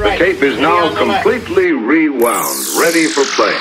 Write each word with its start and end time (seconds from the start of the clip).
The 0.00 0.16
tape 0.18 0.42
is 0.42 0.58
now 0.58 0.92
completely 0.96 1.70
rewound, 1.72 2.66
ready 2.76 3.06
for 3.06 3.22
play. 3.36 3.56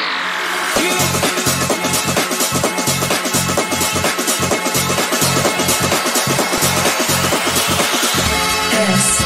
This 8.72 9.22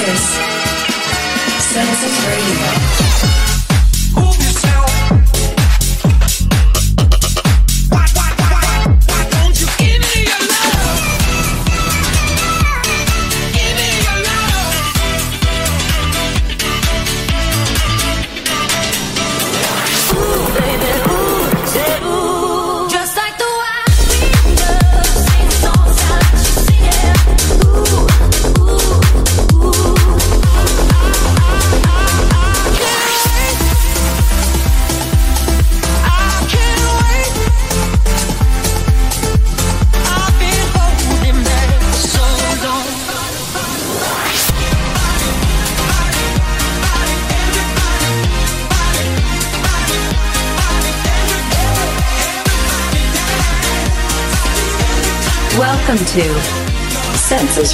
is 0.00 0.22
Census 1.60 2.16
Radio. 2.26 2.83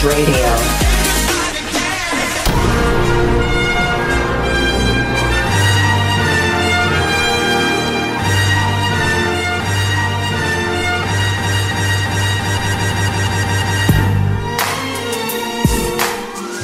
Eh, 0.03 0.07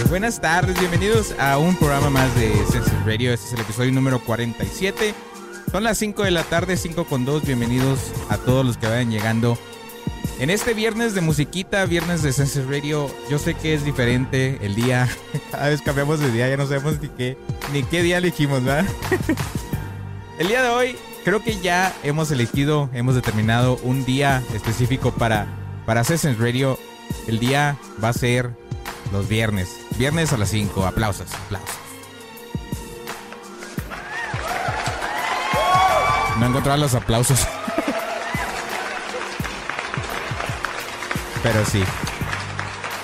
Buenas 0.09 0.41
tardes, 0.41 0.79
bienvenidos 0.81 1.35
a 1.39 1.59
un 1.59 1.77
programa 1.77 2.09
más 2.09 2.35
de 2.37 2.55
Census 2.71 2.91
Radio. 3.05 3.35
Este 3.35 3.49
es 3.49 3.53
el 3.53 3.61
episodio 3.61 3.93
número 3.93 4.19
47. 4.21 5.15
Son 5.71 5.85
las 5.85 5.99
5 5.99 6.23
de 6.23 6.31
la 6.31 6.43
tarde, 6.43 6.79
5 6.79 7.05
con 7.05 7.27
2. 7.27 7.45
Bienvenidos 7.45 8.01
a 8.31 8.39
todos 8.39 8.65
los 8.65 8.79
que 8.79 8.87
vayan 8.87 9.11
llegando. 9.11 9.59
En 10.39 10.51
este 10.51 10.75
viernes 10.75 11.15
de 11.15 11.23
musiquita, 11.23 11.87
viernes 11.87 12.23
de 12.23 12.31
Census 12.31 12.67
Radio, 12.67 13.11
yo 13.31 13.39
sé 13.39 13.55
que 13.55 13.73
es 13.73 13.87
diferente 13.87 14.59
el 14.61 14.75
día. 14.75 15.09
Cada 15.51 15.71
vez 15.71 15.81
cambiamos 15.81 16.21
de 16.21 16.31
día, 16.31 16.47
ya 16.49 16.59
no 16.59 16.67
sabemos 16.67 17.01
ni 17.01 17.09
qué, 17.09 17.39
ni 17.73 17.83
qué 17.83 18.03
día 18.03 18.19
elegimos, 18.19 18.63
¿verdad? 18.63 18.85
El 20.39 20.49
día 20.49 20.63
de 20.63 20.69
hoy 20.69 20.97
creo 21.25 21.43
que 21.43 21.59
ya 21.63 21.97
hemos 22.03 22.31
elegido, 22.31 22.91
hemos 22.93 23.15
determinado 23.15 23.79
un 23.83 24.05
día 24.05 24.43
específico 24.53 25.11
para, 25.11 25.47
para 25.87 26.05
Census 26.05 26.39
Radio. 26.39 26.79
El 27.27 27.39
día 27.39 27.79
va 28.05 28.11
a 28.11 28.13
ser 28.13 28.51
los 29.13 29.27
viernes. 29.27 29.71
Viernes 29.97 30.35
a 30.35 30.37
las 30.37 30.51
5. 30.51 30.85
Aplausos, 30.85 31.33
aplausos. 31.33 31.77
No 36.39 36.45
he 36.45 36.49
encontrado 36.51 36.79
los 36.79 36.95
aplausos. 36.95 37.49
Pero 41.47 41.65
sí. 41.65 41.81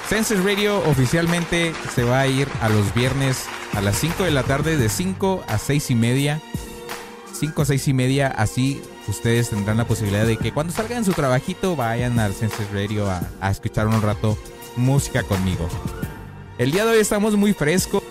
Census 0.08 0.42
Radio 0.44 0.78
oficialmente 0.90 1.72
se 1.94 2.02
va 2.02 2.22
a 2.22 2.26
ir 2.26 2.48
a 2.60 2.68
los 2.68 2.92
viernes 2.92 3.46
a 3.72 3.80
las 3.80 3.96
5 3.98 4.24
de 4.24 4.32
la 4.32 4.42
tarde 4.42 4.76
de 4.76 4.88
5 4.88 5.44
a 5.46 5.58
6 5.58 5.92
y 5.92 5.94
media. 5.94 6.40
5 7.38 7.62
a 7.62 7.64
6 7.64 7.86
y 7.86 7.94
media, 7.94 8.26
así 8.26 8.82
ustedes 9.06 9.50
tendrán 9.50 9.76
la 9.76 9.86
posibilidad 9.86 10.26
de 10.26 10.38
que 10.38 10.50
cuando 10.50 10.72
salgan 10.72 11.04
de 11.04 11.04
su 11.04 11.12
trabajito 11.12 11.76
vayan 11.76 12.18
al 12.18 12.34
Census 12.34 12.68
Radio 12.72 13.08
a, 13.08 13.48
escuchar 13.48 13.86
un 13.86 14.02
rato 14.02 14.36
música 14.74 15.22
conmigo. 15.22 15.68
El 16.58 16.72
día 16.72 16.84
de 16.84 16.90
hoy 16.90 16.98
estamos 16.98 17.36
muy 17.36 17.52
frescos, 17.52 18.02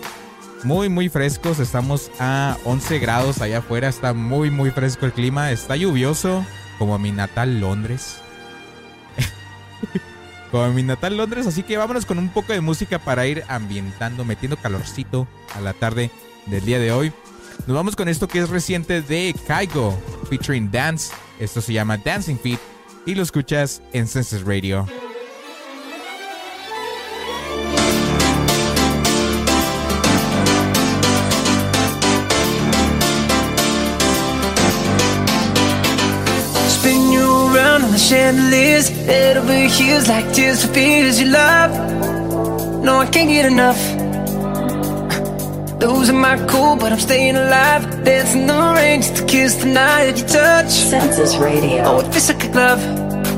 muy 0.64 0.88
muy 0.88 1.10
frescos, 1.10 1.58
estamos 1.58 2.10
a 2.18 2.56
11 2.64 2.98
grados 3.00 3.42
allá 3.42 3.58
afuera, 3.58 3.88
está 3.88 4.14
muy 4.14 4.50
muy 4.50 4.70
fresco 4.70 5.04
el 5.04 5.12
clima, 5.12 5.50
está 5.50 5.76
lluvioso 5.76 6.42
como 6.78 6.98
mi 6.98 7.12
natal 7.12 7.60
Londres. 7.60 8.16
como 10.52 10.70
mi 10.70 10.82
natal 10.82 11.16
Londres, 11.16 11.46
así 11.46 11.62
que 11.62 11.78
vámonos 11.78 12.04
con 12.04 12.18
un 12.18 12.28
poco 12.28 12.52
de 12.52 12.60
música 12.60 12.98
para 12.98 13.26
ir 13.26 13.42
ambientando, 13.48 14.22
metiendo 14.22 14.58
calorcito 14.58 15.26
a 15.54 15.60
la 15.62 15.72
tarde 15.72 16.10
del 16.46 16.64
día 16.64 16.78
de 16.78 16.92
hoy. 16.92 17.10
Nos 17.66 17.74
vamos 17.74 17.96
con 17.96 18.06
esto 18.06 18.28
que 18.28 18.38
es 18.38 18.50
reciente 18.50 19.00
de 19.00 19.34
Kaigo, 19.46 19.98
featuring 20.28 20.70
Dance. 20.70 21.14
Esto 21.40 21.62
se 21.62 21.72
llama 21.72 21.96
Dancing 21.96 22.36
Feet 22.36 22.60
y 23.06 23.14
lo 23.14 23.22
escuchas 23.22 23.82
en 23.94 24.06
Census 24.06 24.42
Radio. 24.44 24.86
The 37.92 37.98
chandeliers 37.98 38.88
Head 38.88 39.36
over 39.36 39.52
heels 39.52 40.08
like 40.08 40.32
tears 40.32 40.64
for 40.64 40.72
fears 40.72 41.20
you 41.20 41.26
love. 41.26 41.70
No, 42.82 42.98
I 42.98 43.06
can't 43.06 43.28
get 43.28 43.44
enough. 43.44 43.80
Losing 45.80 46.20
my 46.20 46.36
cool, 46.46 46.76
but 46.76 46.92
I'm 46.92 46.98
staying 46.98 47.36
alive. 47.36 47.82
Dancing 48.04 48.46
the 48.46 48.72
rain 48.76 49.02
just 49.02 49.16
to 49.16 49.26
kiss 49.26 49.56
the 49.56 49.66
night 49.66 50.04
that 50.06 50.18
you 50.18 50.26
touch. 50.26 50.70
Census 50.70 51.36
Radio. 51.36 51.82
Oh, 51.84 52.00
it 52.00 52.12
feels 52.12 52.28
like 52.28 52.44
a 52.44 52.52
glove. 52.52 52.82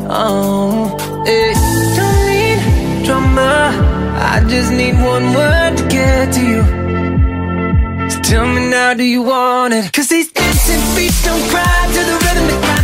Oh, 0.09 0.97
eh 1.27 1.55
Don't 1.97 2.21
need 2.31 3.07
drama. 3.07 3.95
I 4.35 4.45
just 4.49 4.71
need 4.71 4.95
one 4.95 5.35
word 5.35 5.77
to 5.79 5.85
get 5.89 6.33
to 6.35 6.41
you. 6.51 6.63
So 8.11 8.21
tell 8.21 8.47
me 8.47 8.69
now, 8.71 8.95
do 8.95 9.05
you 9.05 9.23
want 9.23 9.75
it? 9.75 9.93
Cause 9.93 10.09
these 10.09 10.31
dancing 10.31 10.81
feet 10.95 11.15
don't 11.25 11.45
cry 11.51 11.87
to 11.95 12.01
the 12.11 12.17
rhythm 12.25 12.47
for 12.49 12.84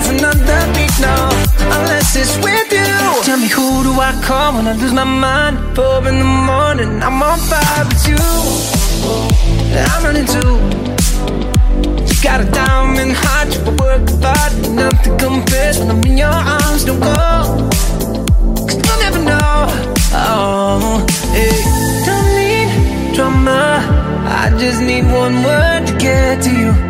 dance 0.00 0.20
another 0.20 0.72
beat 0.74 1.00
now, 1.00 1.28
unless 1.78 2.16
it's 2.16 2.36
with 2.38 2.72
you. 2.72 3.22
Tell 3.24 3.38
me 3.38 3.48
who 3.48 3.82
do 3.82 3.92
I 4.00 4.12
call 4.24 4.54
when 4.54 4.66
I 4.66 4.72
lose 4.72 4.92
my 4.92 5.04
mind? 5.04 5.58
Four 5.76 5.98
in 6.08 6.18
the 6.18 6.24
morning, 6.24 7.02
I'm 7.02 7.22
on 7.22 7.38
fire 7.38 7.84
with 7.84 8.08
you. 8.08 8.16
I'm 9.76 10.04
running 10.04 10.26
too. 10.26 10.56
You 12.06 12.22
got 12.22 12.40
a 12.40 12.50
diamond 12.50 13.12
heart, 13.12 13.48
you 13.54 13.62
work 13.82 14.08
art, 14.24 14.52
nothing 14.70 15.18
compares 15.18 15.78
when 15.78 15.90
I'm 15.90 16.02
in 16.04 16.18
your 16.18 16.28
arms. 16.28 16.84
Don't 16.84 17.00
go, 17.00 17.68
cause 18.66 18.76
you'll 18.76 19.00
never 19.00 19.22
know. 19.24 19.66
Oh, 20.12 21.06
hey, 21.32 21.62
don't 22.06 22.28
need 22.36 23.14
drama. 23.14 23.80
I 24.26 24.50
just 24.58 24.80
need 24.80 25.04
one 25.04 25.42
word 25.42 25.86
to 25.86 25.96
get 25.98 26.42
to 26.42 26.50
you. 26.50 26.89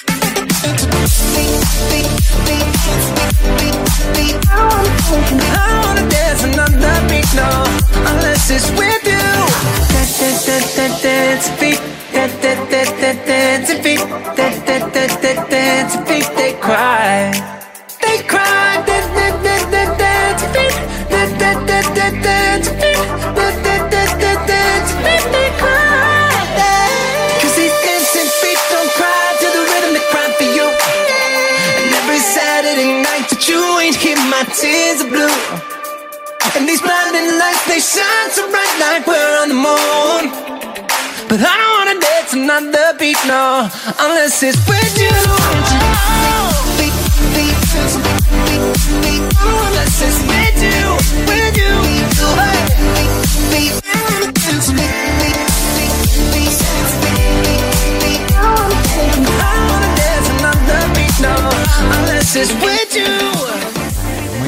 dance 11.01 11.49
beat, 11.59 11.79
that 12.13 12.31
that 12.41 12.69
that 12.69 12.89
that 13.01 13.25
dance 13.25 13.73
beat, 13.83 13.99
that 14.35 14.65
that 14.67 14.93
that 14.93 15.21
that 15.21 15.40
But 41.31 41.39
I 41.39 41.55
don't 41.55 41.73
wanna 41.79 41.97
dance 41.97 42.33
another 42.33 42.91
beat, 42.99 43.15
no, 43.25 43.69
unless 44.03 44.43
it's 44.43 44.59
with 44.67 44.99
you. 44.99 45.15
Beat, 46.75 46.91
beat, 47.31 47.55
beat, 47.71 48.67
beat, 48.99 49.23
unless 49.39 50.01
it's 50.01 50.19
with 50.27 50.61
you. 50.61 50.91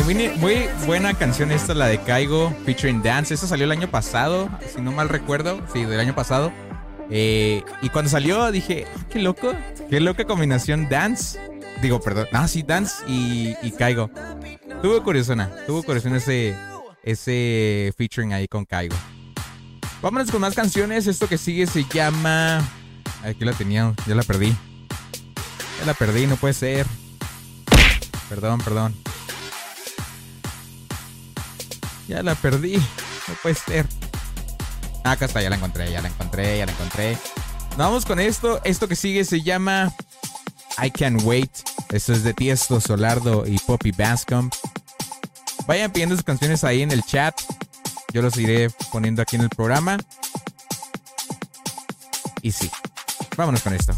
Muy, 0.03 0.29
muy 0.37 0.69
buena 0.85 1.13
canción 1.13 1.51
esta, 1.51 1.73
la 1.73 1.87
de 1.87 1.99
Caigo, 1.99 2.53
featuring 2.65 3.01
Dance. 3.01 3.33
Esta 3.33 3.47
salió 3.47 3.63
el 3.63 3.71
año 3.71 3.89
pasado, 3.89 4.49
si 4.75 4.81
no 4.81 4.91
mal 4.91 5.07
recuerdo. 5.07 5.61
Sí, 5.71 5.85
del 5.85 5.99
año 6.01 6.13
pasado. 6.13 6.51
Eh, 7.09 7.63
y 7.81 7.89
cuando 7.89 8.09
salió 8.09 8.51
dije, 8.51 8.85
"Ah, 8.95 9.05
qué 9.09 9.19
loco, 9.19 9.53
qué 9.89 9.99
loca 9.99 10.25
combinación 10.25 10.87
Dance. 10.89 11.39
Digo, 11.81 11.99
perdón. 11.99 12.27
Ah, 12.31 12.47
sí, 12.47 12.63
Dance 12.63 13.03
y, 13.07 13.55
y 13.61 13.71
Caigo. 13.71 14.09
Tuvo 14.81 15.03
curiosona, 15.03 15.51
tuvo 15.67 15.83
curiosona 15.83 16.17
ese, 16.17 16.55
ese 17.03 17.93
featuring 17.97 18.33
ahí 18.33 18.47
con 18.47 18.65
Caigo. 18.65 18.95
Vámonos 20.01 20.31
con 20.31 20.41
más 20.41 20.53
canciones. 20.55 21.07
Esto 21.07 21.27
que 21.27 21.37
sigue 21.37 21.65
se 21.67 21.85
llama. 21.85 22.61
Aquí 23.23 23.45
la 23.45 23.53
tenía, 23.53 23.93
ya 24.05 24.15
la 24.15 24.23
perdí. 24.23 24.53
Ya 25.79 25.85
la 25.85 25.93
perdí, 25.93 26.27
no 26.27 26.35
puede 26.35 26.53
ser. 26.53 26.85
Perdón, 28.29 28.59
perdón. 28.61 28.95
Ya 32.07 32.21
la 32.23 32.35
perdí. 32.35 32.75
No 32.77 33.33
puede 33.41 33.55
ser. 33.55 33.85
Acá 35.03 35.25
está, 35.25 35.41
ya 35.41 35.49
la 35.49 35.57
encontré, 35.57 35.91
ya 35.91 36.01
la 36.01 36.07
encontré, 36.07 36.57
ya 36.57 36.65
la 36.65 36.71
encontré. 36.71 37.17
Vamos 37.77 38.05
con 38.05 38.19
esto. 38.19 38.61
Esto 38.63 38.87
que 38.87 38.95
sigue 38.95 39.25
se 39.25 39.41
llama 39.41 39.93
I 40.81 40.91
Can't 40.91 41.21
Wait. 41.23 41.51
Esto 41.89 42.13
es 42.13 42.23
de 42.23 42.33
Tiesto, 42.33 42.79
Solardo 42.79 43.45
y 43.45 43.57
Poppy 43.59 43.91
Bascom. 43.91 44.49
Vayan 45.67 45.91
pidiendo 45.91 46.15
sus 46.15 46.23
canciones 46.23 46.63
ahí 46.63 46.81
en 46.81 46.91
el 46.91 47.03
chat. 47.03 47.39
Yo 48.13 48.21
los 48.21 48.37
iré 48.37 48.69
poniendo 48.91 49.21
aquí 49.21 49.35
en 49.35 49.43
el 49.43 49.49
programa. 49.49 49.97
Y 52.41 52.51
sí, 52.51 52.69
vámonos 53.37 53.61
con 53.61 53.73
esto. 53.73 53.93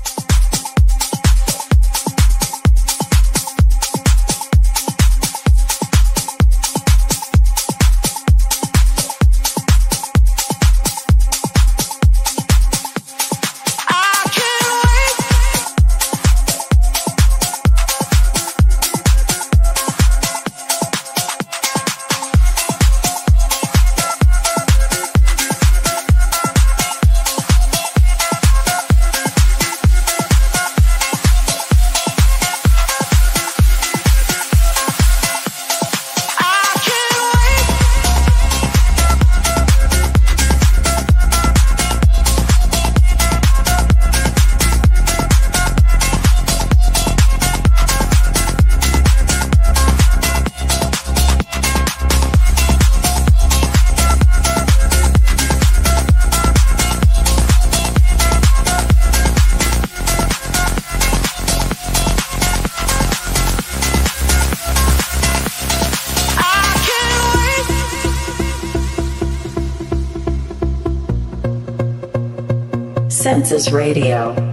Census 73.46 73.72
Radio. 73.72 74.45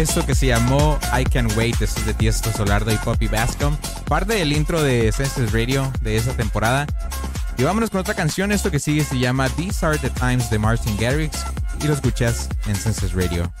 esto 0.00 0.24
que 0.24 0.34
se 0.34 0.46
llamó 0.46 0.98
I 1.18 1.24
Can 1.24 1.46
Wait. 1.56 1.80
Esto 1.82 2.00
es 2.00 2.06
de 2.06 2.14
Tiesto 2.14 2.50
Solardo 2.52 2.90
y 2.90 2.96
Poppy 2.96 3.28
Bascom. 3.28 3.76
Parte 4.08 4.34
del 4.34 4.52
intro 4.52 4.82
de 4.82 5.12
Senses 5.12 5.52
Radio 5.52 5.92
de 6.00 6.16
esa 6.16 6.32
temporada. 6.32 6.86
Y 7.58 7.64
vámonos 7.64 7.90
con 7.90 8.00
otra 8.00 8.14
canción. 8.14 8.50
Esto 8.50 8.70
que 8.70 8.78
sigue 8.78 9.04
se 9.04 9.18
llama 9.18 9.48
These 9.50 9.84
Are 9.84 9.98
the 9.98 10.10
Times 10.10 10.48
de 10.50 10.58
Martin 10.58 10.96
Garrix. 10.96 11.44
Y 11.82 11.86
lo 11.86 11.94
escuchas 11.94 12.48
en 12.66 12.76
Senses 12.76 13.12
Radio. 13.12 13.52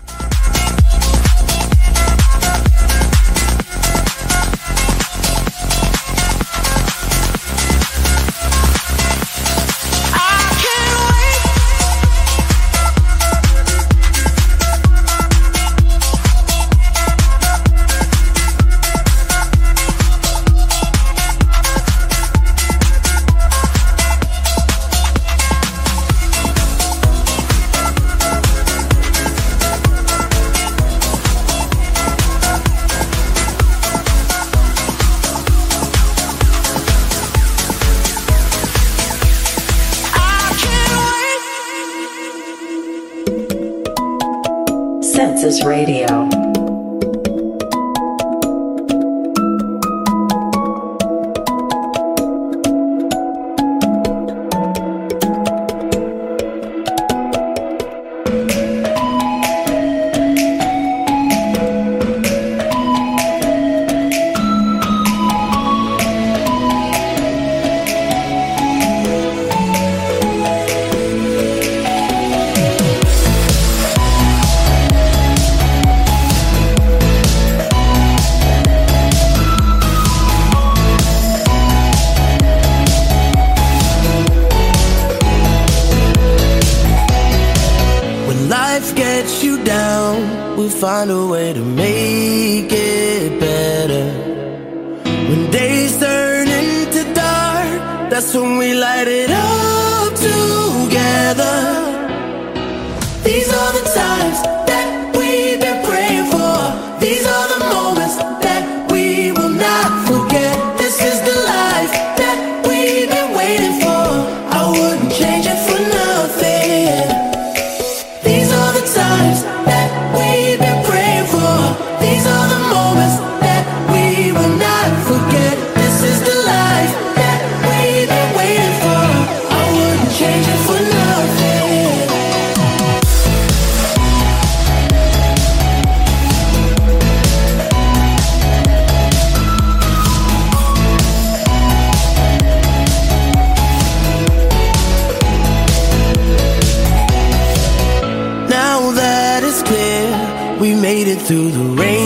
We 150.60 150.74
made 150.74 151.08
it 151.08 151.22
through 151.22 151.52
the 151.52 151.64
rain. 151.80 151.99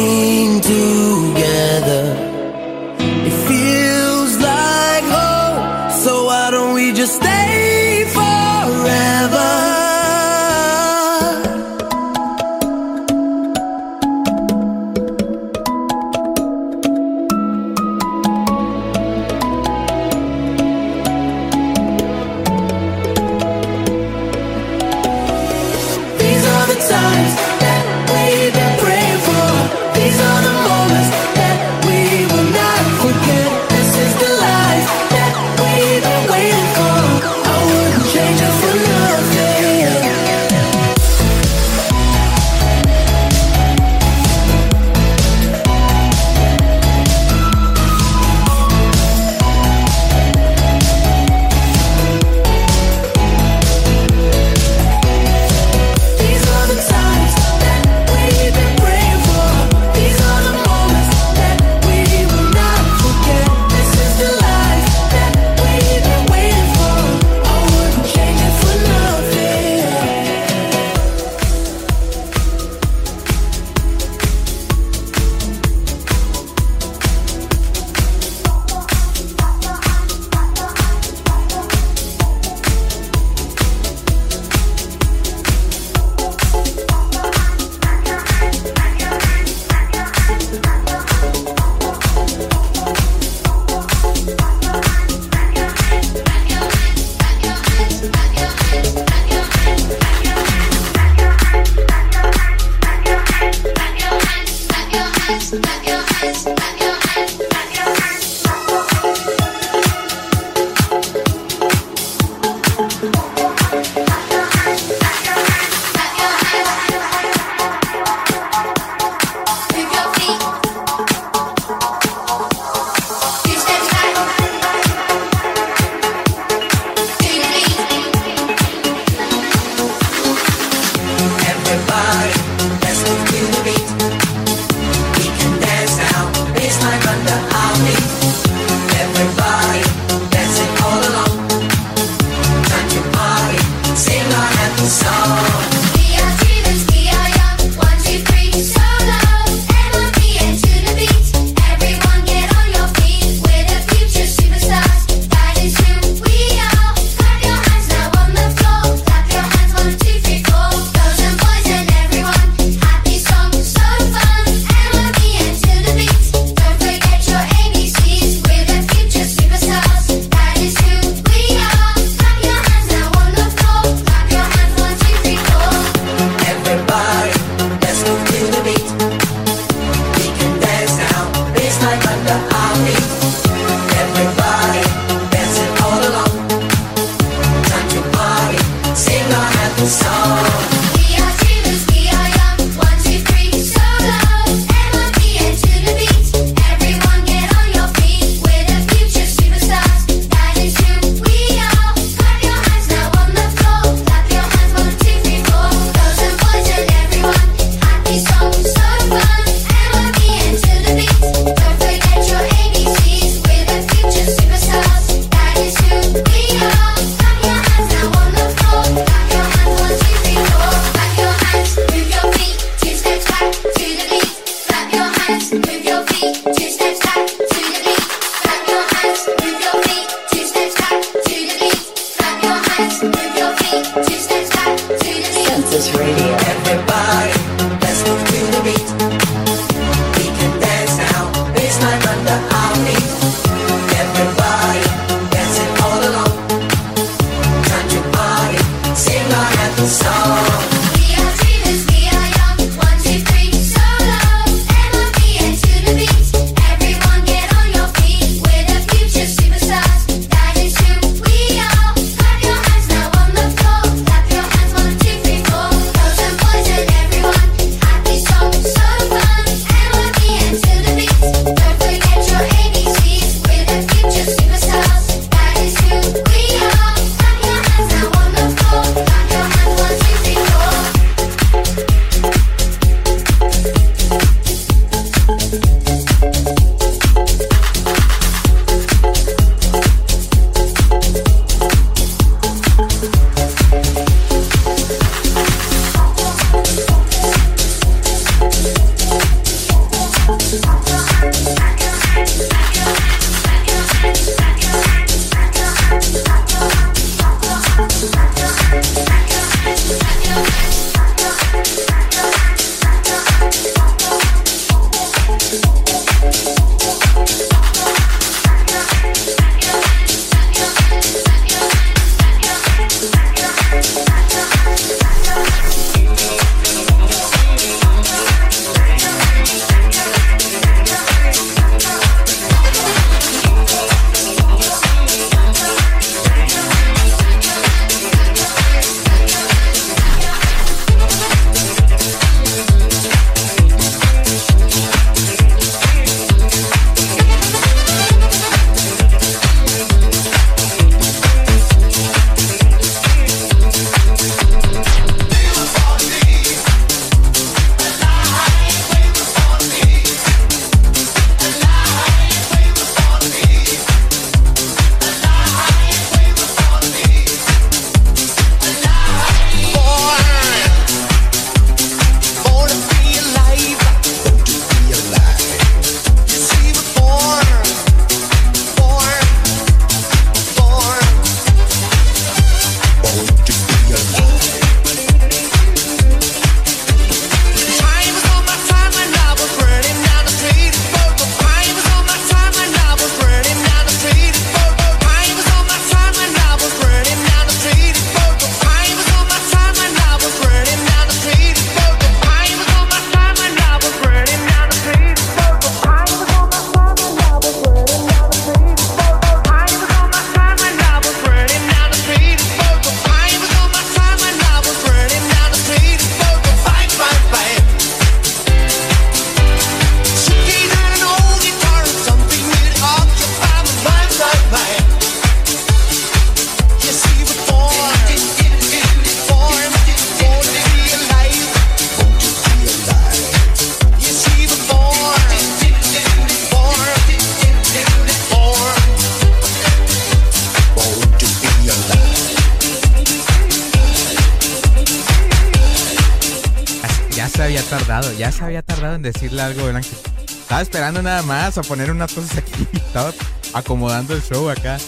Algo, 449.45 449.67
ángel. 449.67 449.99
Estaba 450.27 450.63
esperando 450.63 451.03
nada 451.03 451.23
más 451.23 451.59
a 451.59 451.63
poner 451.63 451.91
unas 451.91 452.13
cosas 452.13 452.39
aquí. 452.39 452.67
Estaba 452.73 453.13
acomodando 453.53 454.15
el 454.15 454.23
show 454.23 454.49
acá. 454.49 454.79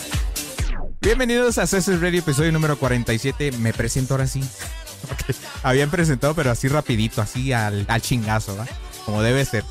Bienvenidos 1.01 1.59
a 1.59 1.65
CSS 1.65 2.01
Radio, 2.01 2.21
episodio 2.21 2.53
número 2.53 2.79
47. 2.79 3.53
Me 3.53 3.73
presento 3.73 4.15
ahora 4.15 4.27
sí. 4.27 4.43
Habían 5.63 5.91
presentado, 5.91 6.35
pero 6.35 6.51
así 6.51 6.69
rapidito, 6.69 7.21
así 7.21 7.53
al, 7.53 7.85
al 7.89 8.01
chingazo, 8.01 8.57
¿va? 8.57 8.67
Como 9.05 9.23
debe 9.23 9.45
ser. 9.45 9.65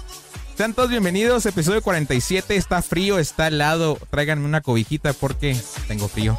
Sean 0.55 0.73
todos 0.73 0.89
bienvenidos, 0.89 1.45
episodio 1.45 1.81
47. 1.81 2.55
Está 2.55 2.81
frío, 2.81 3.19
está 3.19 3.47
helado. 3.47 3.97
Tráiganme 4.09 4.45
una 4.45 4.61
cobijita 4.61 5.13
porque 5.13 5.57
tengo 5.87 6.07
frío. 6.07 6.37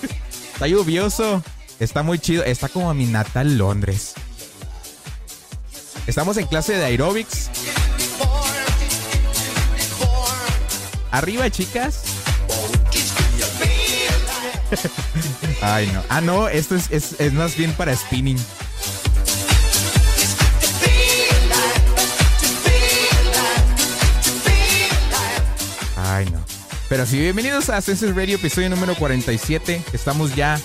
está 0.54 0.66
lluvioso. 0.66 1.42
Está 1.78 2.02
muy 2.02 2.18
chido. 2.18 2.44
Está 2.44 2.68
como 2.68 2.90
a 2.90 2.94
mi 2.94 3.06
natal 3.06 3.58
Londres. 3.58 4.14
Estamos 6.06 6.36
en 6.36 6.46
clase 6.46 6.76
de 6.76 6.84
aerobics. 6.84 7.43
Arriba, 11.14 11.48
chicas. 11.48 12.02
Ay, 15.62 15.86
no. 15.92 16.02
Ah, 16.08 16.20
no, 16.20 16.48
esto 16.48 16.74
es, 16.74 16.90
es, 16.90 17.20
es 17.20 17.32
más 17.32 17.56
bien 17.56 17.72
para 17.74 17.94
spinning. 17.94 18.36
Ay, 25.96 26.26
no. 26.32 26.44
Pero 26.88 27.06
sí, 27.06 27.20
bienvenidos 27.20 27.68
a 27.70 27.80
Census 27.80 28.12
Radio, 28.16 28.34
episodio 28.34 28.68
número 28.68 28.96
47. 28.96 29.84
Estamos 29.92 30.34
ya 30.34 30.58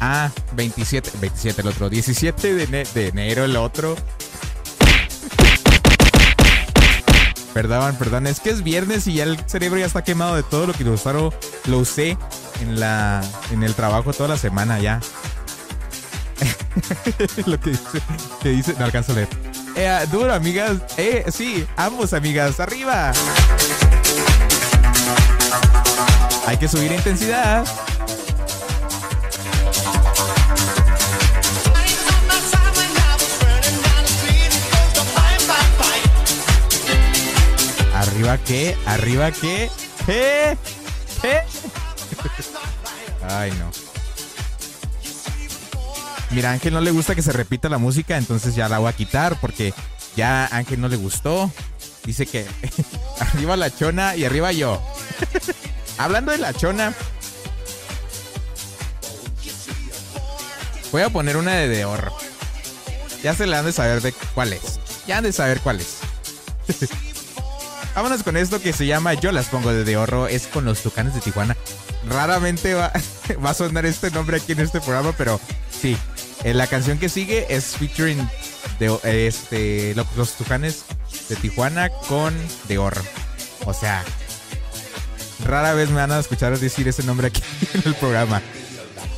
a 0.00 0.30
27, 0.54 1.12
27 1.18 1.62
el 1.62 1.68
otro, 1.68 1.88
17 1.88 2.54
de, 2.54 2.84
de 2.84 3.08
enero 3.08 3.46
el 3.46 3.56
otro. 3.56 3.96
Perdón, 7.54 7.96
perdón, 7.96 8.26
es 8.26 8.40
que 8.40 8.50
es 8.50 8.62
viernes 8.62 9.06
y 9.06 9.14
ya 9.14 9.24
el 9.24 9.38
cerebro 9.46 9.78
ya 9.78 9.86
está 9.86 10.02
quemado 10.02 10.34
de 10.34 10.42
todo 10.42 10.66
lo 10.66 10.72
que 10.72 10.84
lo, 10.84 10.96
lo 11.66 11.78
usé 11.78 12.16
en, 12.60 12.80
la, 12.80 13.22
en 13.50 13.62
el 13.62 13.74
trabajo 13.74 14.12
toda 14.12 14.30
la 14.30 14.38
semana 14.38 14.78
ya. 14.78 15.00
lo 17.46 17.60
que 17.60 17.70
dice, 17.70 18.72
que 18.72 18.78
no 18.78 18.84
alcanzo 18.84 19.12
a 19.12 19.16
leer. 19.16 19.28
Eh, 19.76 20.06
duro, 20.10 20.32
amigas. 20.32 20.78
Eh, 20.96 21.24
sí, 21.30 21.66
ambos, 21.76 22.12
amigas. 22.12 22.60
Arriba. 22.60 23.12
Hay 26.46 26.56
que 26.56 26.68
subir 26.68 26.92
intensidad. 26.92 27.64
Arriba 38.22 38.38
qué, 38.44 38.76
arriba 38.86 39.32
qué. 39.32 39.68
¿Qué? 40.06 40.56
¿Qué? 41.20 41.40
Ay, 43.28 43.50
no. 43.58 43.68
Mira, 46.30 46.52
Ángel 46.52 46.72
no 46.72 46.80
le 46.80 46.92
gusta 46.92 47.16
que 47.16 47.22
se 47.22 47.32
repita 47.32 47.68
la 47.68 47.78
música, 47.78 48.16
entonces 48.16 48.54
ya 48.54 48.68
la 48.68 48.78
voy 48.78 48.90
a 48.90 48.92
quitar 48.92 49.40
porque 49.40 49.74
ya 50.14 50.46
Ángel 50.52 50.80
no 50.80 50.86
le 50.86 50.94
gustó. 50.94 51.50
Dice 52.04 52.26
que 52.26 52.46
arriba 53.18 53.56
la 53.56 53.74
chona 53.74 54.14
y 54.14 54.24
arriba 54.24 54.52
yo. 54.52 54.80
Hablando 55.98 56.30
de 56.30 56.38
la 56.38 56.54
chona, 56.54 56.94
voy 60.92 61.02
a 61.02 61.10
poner 61.10 61.36
una 61.36 61.56
de 61.56 61.66
de 61.66 61.82
ahorro. 61.82 62.16
Ya 63.24 63.34
se 63.34 63.48
le 63.48 63.56
han 63.56 63.64
de 63.64 63.72
saber 63.72 64.00
de 64.00 64.12
cuál 64.12 64.52
es. 64.52 64.78
Ya 65.08 65.18
han 65.18 65.24
de 65.24 65.32
saber 65.32 65.58
cuál 65.58 65.80
es. 65.80 65.96
Vámonos 67.94 68.22
con 68.22 68.36
esto 68.36 68.60
que 68.60 68.72
se 68.72 68.86
llama 68.86 69.14
Yo 69.14 69.32
las 69.32 69.46
pongo 69.46 69.70
de 69.72 69.84
de 69.84 69.94
ahorro. 69.94 70.26
Es 70.26 70.46
con 70.46 70.64
los 70.64 70.80
tucanes 70.82 71.14
de 71.14 71.20
Tijuana. 71.20 71.56
Raramente 72.08 72.74
va, 72.74 72.90
va 73.44 73.50
a 73.50 73.54
sonar 73.54 73.84
este 73.86 74.10
nombre 74.10 74.36
aquí 74.38 74.52
en 74.52 74.60
este 74.60 74.80
programa, 74.80 75.12
pero 75.16 75.40
sí. 75.80 75.96
Eh, 76.44 76.54
la 76.54 76.66
canción 76.66 76.98
que 76.98 77.08
sigue 77.08 77.46
es 77.54 77.76
featuring 77.76 78.28
de, 78.80 79.26
este, 79.28 79.94
lo- 79.94 80.06
los 80.16 80.32
tucanes 80.32 80.84
de 81.28 81.36
Tijuana 81.36 81.88
con 82.08 82.34
de 82.66 82.76
ahorro. 82.76 83.02
O 83.66 83.72
sea, 83.74 84.02
rara 85.44 85.72
vez 85.74 85.90
me 85.90 85.96
van 85.96 86.10
a 86.12 86.18
escuchar 86.18 86.58
decir 86.58 86.88
ese 86.88 87.02
nombre 87.04 87.28
aquí 87.28 87.42
en 87.74 87.82
el 87.84 87.94
programa. 87.94 88.40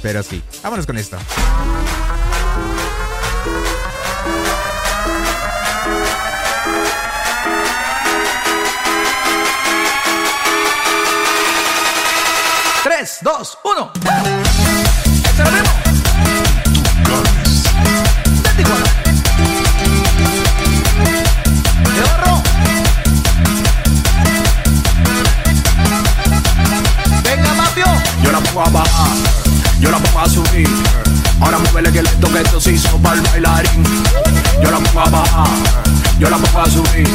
Pero 0.02 0.22
sí, 0.22 0.42
vámonos 0.62 0.84
con 0.84 0.98
esto. 0.98 1.16
Tres, 13.04 13.18
dos, 13.20 13.58
uno. 13.64 13.92
Échale 15.34 15.50
ritmo. 15.50 15.72
De 18.42 18.50
Tijuana. 18.56 18.86
De 21.84 22.00
Barro. 22.00 22.42
Venga, 27.24 27.52
Mapio. 27.52 27.84
Yo 28.22 28.32
la 28.32 28.40
pongo 28.40 28.62
a 28.62 28.70
bajar, 28.70 29.16
yo 29.80 29.90
la 29.90 29.98
pongo 29.98 30.20
a 30.20 30.28
subir. 30.30 30.68
Ahora 31.42 31.58
muévele 31.58 31.92
que 31.92 32.02
le 32.04 32.10
toque 32.12 32.40
esto 32.40 32.58
se 32.58 32.72
hizo 32.72 32.96
para 33.02 33.16
el 33.16 33.20
bailarín. 33.20 33.84
Yo 34.62 34.70
la 34.70 34.78
pongo 34.78 35.00
a 35.00 35.10
bajar, 35.10 35.46
yo 36.18 36.30
la 36.30 36.38
pongo 36.38 36.58
a 36.62 36.70
subir. 36.70 37.06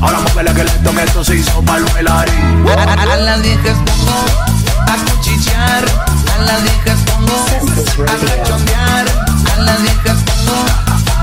Ahora 0.00 0.20
muévele 0.20 0.54
que 0.54 0.62
le 0.62 0.70
toque 0.88 1.02
esto 1.02 1.24
se 1.24 1.34
hizo 1.34 1.60
para 1.62 1.78
el 1.78 1.84
bailarín. 1.86 2.64
A, 2.68 2.72
a- 2.84 3.12
a 3.12 3.16
las 3.16 3.42
viejas 3.42 3.76
pongo 3.84 4.55
a 4.86 4.96
cuchichear, 5.04 5.84
a 6.34 6.42
las 6.42 6.62
viejas 6.62 7.00
pongo 7.06 7.36
a 8.04 8.16
cachondear, 8.26 9.06
a 9.54 9.60
las 9.60 9.82
viejas 9.82 10.18
pongo 10.24 10.64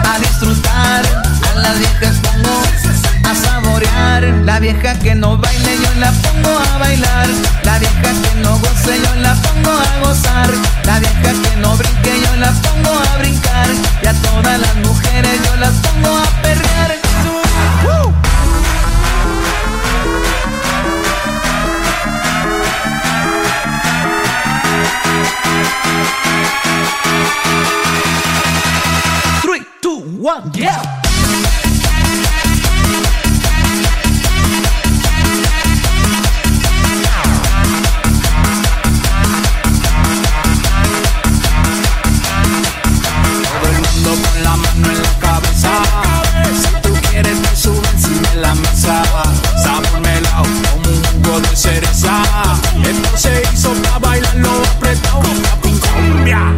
a 0.10 0.20
disfrutar, 0.20 1.04
a 1.52 1.60
las 1.60 1.80
viejas 1.80 2.16
pongo 2.20 2.62
a 3.30 3.36
saborear. 3.36 4.24
La 4.46 4.60
vieja 4.60 4.98
que 5.00 5.16
no 5.16 5.38
baile 5.38 5.78
yo 5.84 5.94
la 6.00 6.12
pongo 6.12 6.60
a 6.60 6.78
bailar, 6.78 7.28
la 7.64 7.80
vieja 7.80 8.02
que 8.02 8.36
no 8.42 8.58
goce 8.60 9.02
yo 9.04 9.16
la 9.16 9.34
pongo 9.36 9.72
a 9.72 10.08
gozar, 10.08 10.50
la 10.86 11.00
vieja 11.00 11.34
que 11.42 11.56
no 11.58 11.76
brinque 11.78 12.22
yo 12.26 12.36
la 12.36 12.52
pongo 12.52 12.92
a 12.92 13.18
brincar, 13.18 13.68
y 14.04 14.08
a 14.08 14.14
todas 14.14 14.60
las 14.60 14.76
mujeres 14.88 15.40
yo 15.46 15.56
las 15.58 15.74
pongo 15.74 16.18
a 16.18 16.42
perrear. 16.42 17.03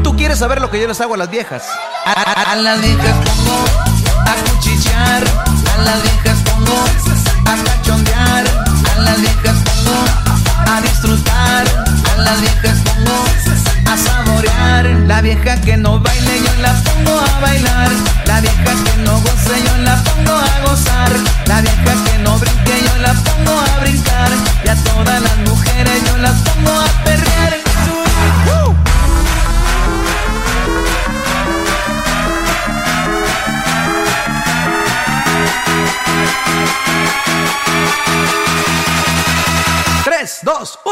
Tú 0.04 0.16
quieres 0.16 0.38
saber 0.38 0.62
lo 0.62 0.70
que 0.70 0.80
yo 0.80 0.88
les 0.88 1.02
hago 1.02 1.16
a 1.16 1.18
las 1.18 1.32
viejas. 1.32 1.68
A, 2.08 2.56
las 2.58 2.82
viejas 2.82 3.16
pongo 3.26 3.66
a 4.28 4.36
cuchichear, 4.52 5.24
a 5.74 5.82
las 5.82 6.04
viejas 6.04 6.38
pongo 6.44 6.86
a 7.48 7.64
cachondear, 7.64 8.46
a 8.94 9.00
las 9.00 9.22
viejas 9.22 9.58
pongo 9.66 10.72
a 10.72 10.82
disfrutar, 10.82 11.66
a 12.14 12.18
las 12.22 12.42
viejas 12.42 12.78
pongo 12.82 13.26
a 13.92 13.98
saborear. 13.98 14.86
La 15.08 15.22
vieja 15.22 15.60
que 15.62 15.78
no 15.78 16.00
baile 16.00 16.42
yo 16.46 16.62
la 16.62 16.74
pongo 16.84 17.20
a 17.20 17.40
bailar, 17.40 17.90
la 18.28 18.40
vieja 18.40 18.84
que 18.84 18.98
no 19.02 19.20
goce 19.22 19.64
yo 19.66 19.78
la 19.78 19.96
pongo 20.04 20.34
a 20.34 20.60
gozar, 20.70 21.12
la 21.48 21.62
vieja 21.62 22.04
que 22.06 22.20
no 22.20 22.38
brinque 22.38 22.84
yo 22.86 22.98
la 23.00 23.14
pongo 23.16 23.60
a 23.60 23.80
brincar, 23.80 24.30
y 24.64 24.70
a 24.70 24.76
todas 24.76 25.22
las 25.22 25.38
mujeres 25.50 26.04
yo 26.06 26.18
las 26.18 26.36
pongo 26.42 26.80
a 26.80 27.04
perrear. 27.04 27.65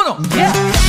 Uno. 0.03 0.17
Yeah. 0.35 0.82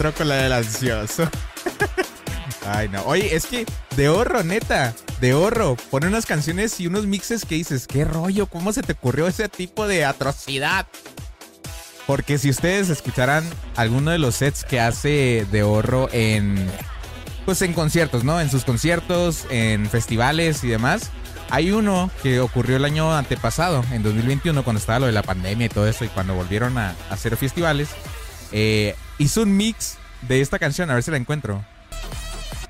El 0.00 0.06
otro 0.06 0.18
con 0.18 0.28
la 0.28 0.36
del 0.36 0.52
ansioso. 0.52 1.28
Ay, 2.66 2.88
no. 2.88 3.02
Oye, 3.02 3.34
es 3.34 3.44
que 3.44 3.66
de 3.96 4.08
horro, 4.08 4.42
neta. 4.42 4.94
De 5.20 5.34
horro. 5.34 5.76
Pone 5.90 6.06
unas 6.06 6.24
canciones 6.24 6.80
y 6.80 6.86
unos 6.86 7.04
mixes 7.04 7.44
que 7.44 7.56
dices, 7.56 7.86
¿qué 7.86 8.06
rollo? 8.06 8.46
¿Cómo 8.46 8.72
se 8.72 8.82
te 8.82 8.92
ocurrió 8.92 9.26
ese 9.26 9.50
tipo 9.50 9.86
de 9.86 10.06
atrocidad? 10.06 10.86
Porque 12.06 12.38
si 12.38 12.48
ustedes 12.48 12.88
escucharan 12.88 13.44
alguno 13.76 14.10
de 14.10 14.16
los 14.16 14.36
sets 14.36 14.64
que 14.64 14.80
hace 14.80 15.46
de 15.52 15.62
horro 15.62 16.08
en. 16.12 16.66
Pues 17.44 17.60
en 17.60 17.74
conciertos, 17.74 18.24
¿no? 18.24 18.40
En 18.40 18.50
sus 18.50 18.64
conciertos, 18.64 19.44
en 19.50 19.86
festivales 19.86 20.64
y 20.64 20.68
demás. 20.68 21.10
Hay 21.50 21.72
uno 21.72 22.10
que 22.22 22.40
ocurrió 22.40 22.76
el 22.76 22.86
año 22.86 23.14
antepasado, 23.14 23.84
en 23.92 24.02
2021, 24.02 24.64
cuando 24.64 24.80
estaba 24.80 25.00
lo 25.00 25.06
de 25.06 25.12
la 25.12 25.22
pandemia 25.22 25.66
y 25.66 25.68
todo 25.68 25.86
eso, 25.86 26.06
y 26.06 26.08
cuando 26.08 26.34
volvieron 26.34 26.78
a, 26.78 26.90
a 27.10 27.14
hacer 27.14 27.36
festivales. 27.36 27.90
eh, 28.52 28.94
hizo 29.20 29.42
un 29.42 29.56
mix 29.56 29.98
de 30.22 30.40
esta 30.40 30.58
canción, 30.58 30.90
a 30.90 30.94
ver 30.94 31.02
si 31.02 31.10
la 31.10 31.18
encuentro. 31.18 31.62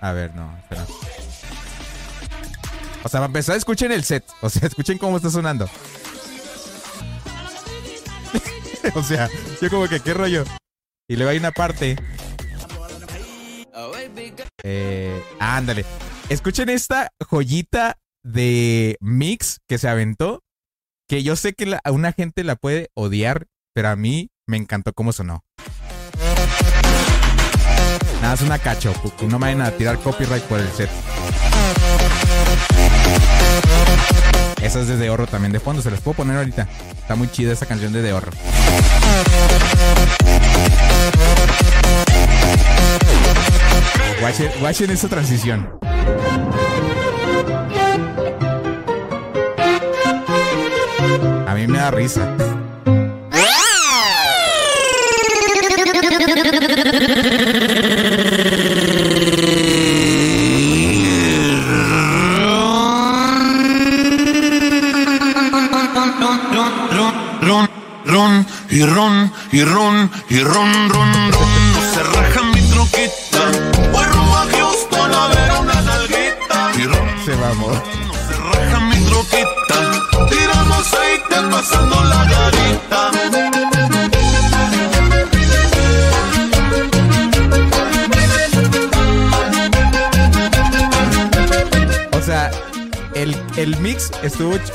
A 0.00 0.12
ver, 0.12 0.34
no, 0.34 0.56
espera. 0.58 0.84
O 3.02 3.08
sea, 3.08 3.20
para 3.20 3.26
empezar, 3.26 3.56
escuchen 3.56 3.92
el 3.92 4.04
set. 4.04 4.24
O 4.42 4.50
sea, 4.50 4.66
escuchen 4.68 4.98
cómo 4.98 5.16
está 5.16 5.30
sonando. 5.30 5.64
o 8.94 9.02
sea, 9.02 9.30
yo 9.62 9.70
como 9.70 9.88
que, 9.88 10.00
¿qué 10.00 10.12
rollo? 10.12 10.44
Y 11.08 11.16
luego 11.16 11.30
hay 11.30 11.38
una 11.38 11.52
parte. 11.52 11.96
Eh, 14.62 15.24
ándale. 15.38 15.86
Escuchen 16.28 16.68
esta 16.68 17.08
joyita 17.26 17.96
de 18.22 18.98
mix 19.00 19.60
que 19.68 19.78
se 19.78 19.88
aventó. 19.88 20.42
Que 21.08 21.22
yo 21.22 21.36
sé 21.36 21.54
que 21.54 21.78
a 21.82 21.90
una 21.90 22.12
gente 22.12 22.44
la 22.44 22.56
puede 22.56 22.90
odiar, 22.94 23.46
pero 23.74 23.88
a 23.88 23.96
mí 23.96 24.30
me 24.46 24.56
encantó 24.56 24.92
cómo 24.92 25.12
sonó. 25.12 25.42
Nada, 28.22 28.34
es 28.34 28.42
una 28.42 28.58
cacho. 28.58 28.92
No 29.22 29.38
me 29.38 29.46
vayan 29.46 29.62
a 29.62 29.70
tirar 29.70 29.98
copyright 29.98 30.42
por 30.44 30.60
el 30.60 30.68
set. 30.70 30.90
Esa 34.62 34.80
es 34.80 34.88
de 34.88 34.96
De 34.96 35.10
Horro 35.10 35.26
también 35.26 35.52
de 35.52 35.60
fondo. 35.60 35.80
Se 35.82 35.90
las 35.90 36.00
puedo 36.00 36.18
poner 36.18 36.36
ahorita. 36.36 36.68
Está 36.98 37.14
muy 37.14 37.28
chida 37.28 37.52
esa 37.52 37.66
canción 37.66 37.92
de 37.92 38.02
De 38.02 38.12
Horro. 38.12 38.30
Watchen, 44.22 44.50
watchen 44.62 44.90
esa 44.90 45.08
transición. 45.08 45.70
A 51.46 51.54
mí 51.54 51.66
me 51.66 51.78
da 51.78 51.90
risa. 51.90 52.36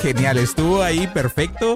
genial, 0.05 0.37
estuvo 0.37 0.83
ahí 0.83 1.07
perfecto. 1.07 1.75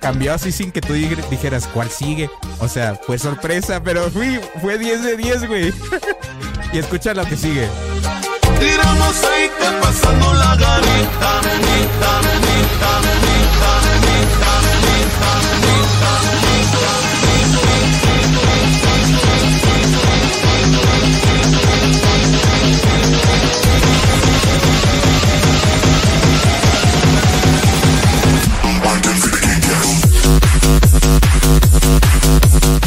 Cambió 0.00 0.32
así 0.32 0.52
sin 0.52 0.70
que 0.70 0.80
tú 0.80 0.92
di- 0.92 1.16
dijeras 1.30 1.66
cuál 1.66 1.90
sigue. 1.90 2.30
O 2.60 2.68
sea, 2.68 2.94
fue 2.94 3.18
sorpresa, 3.18 3.82
pero 3.82 4.08
fui, 4.08 4.38
fue 4.60 4.78
10 4.78 5.02
de 5.02 5.16
10, 5.16 5.48
güey. 5.48 5.74
y 6.72 6.78
escucha 6.78 7.12
lo 7.12 7.24
que 7.24 7.36
sigue. 7.36 7.66
Tiramos 8.60 9.16
pasando 9.82 10.32
la 10.34 10.54
garita. 10.54 11.40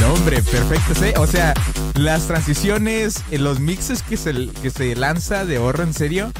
No, 0.02 0.13
hombre, 0.13 0.41
perfecto. 0.43 0.93
¿sí? 0.96 1.13
O 1.17 1.28
sea, 1.28 1.54
las 1.96 2.28
transiciones, 2.28 3.24
eh, 3.32 3.38
los 3.38 3.60
mixes 3.60 4.04
que 4.04 4.17
se, 4.17 4.50
que 4.62 4.69
se 4.69 4.96
lanza 4.96 5.46
de 5.46 5.58
horror 5.60 5.88
en 5.88 5.93
serio 5.93 6.32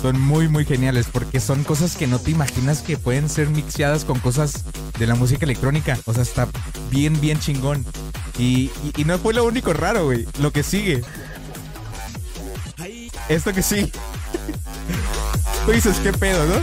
son 0.00 0.20
muy, 0.20 0.48
muy 0.48 0.64
geniales 0.64 1.06
porque 1.10 1.38
son 1.40 1.62
cosas 1.64 1.96
que 1.96 2.06
no 2.06 2.18
te 2.18 2.30
imaginas 2.32 2.80
que 2.82 2.96
pueden 2.96 3.28
ser 3.28 3.48
mixeadas 3.50 4.04
con 4.04 4.18
cosas 4.18 4.64
de 4.98 5.06
la 5.06 5.14
música 5.14 5.44
electrónica. 5.44 5.98
O 6.06 6.12
sea, 6.14 6.22
está 6.22 6.48
bien, 6.90 7.20
bien 7.20 7.38
chingón. 7.38 7.84
Y, 8.38 8.70
y- 8.96 9.04
no 9.04 9.18
fue 9.18 9.34
lo 9.34 9.44
único 9.44 9.72
raro, 9.72 10.04
güey. 10.06 10.26
Lo 10.40 10.52
que 10.52 10.62
sigue. 10.62 11.02
Esto 13.28 13.52
que 13.52 13.62
sí. 13.62 13.92
Dices, 15.72 15.96
¿qué 16.02 16.12
pedo, 16.12 16.44
no? 16.46 16.54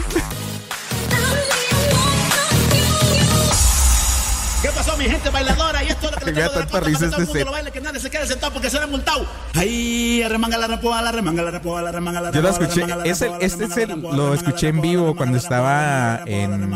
Que 6.19 6.31
le 6.31 6.45
este 6.45 7.71
que 7.71 7.81
nadie 7.81 7.99
se 7.99 8.09
quede 8.09 8.27
sentado 8.27 8.53
porque 8.53 8.69
será 8.69 8.87
multado. 8.87 9.25
Ahí, 9.55 10.21
arremanga 10.23 10.57
la 10.57 10.67
repoa, 10.67 11.01
la 11.01 11.11
remanga 11.11 11.43
la 11.43 11.51
repoa, 11.51 11.81
la 11.81 11.91
remanga 11.91 12.21
la 12.21 12.31
Yo 12.31 12.41
lo 12.41 12.49
escuché, 12.49 12.85
es 13.05 13.21
el, 13.21 13.31
este 13.39 13.65
es 13.65 13.77
el, 13.77 14.01
lo 14.01 14.33
escuché 14.33 14.69
en 14.69 14.81
vivo 14.81 15.15
cuando 15.15 15.37
estaba 15.37 16.21
en, 16.25 16.69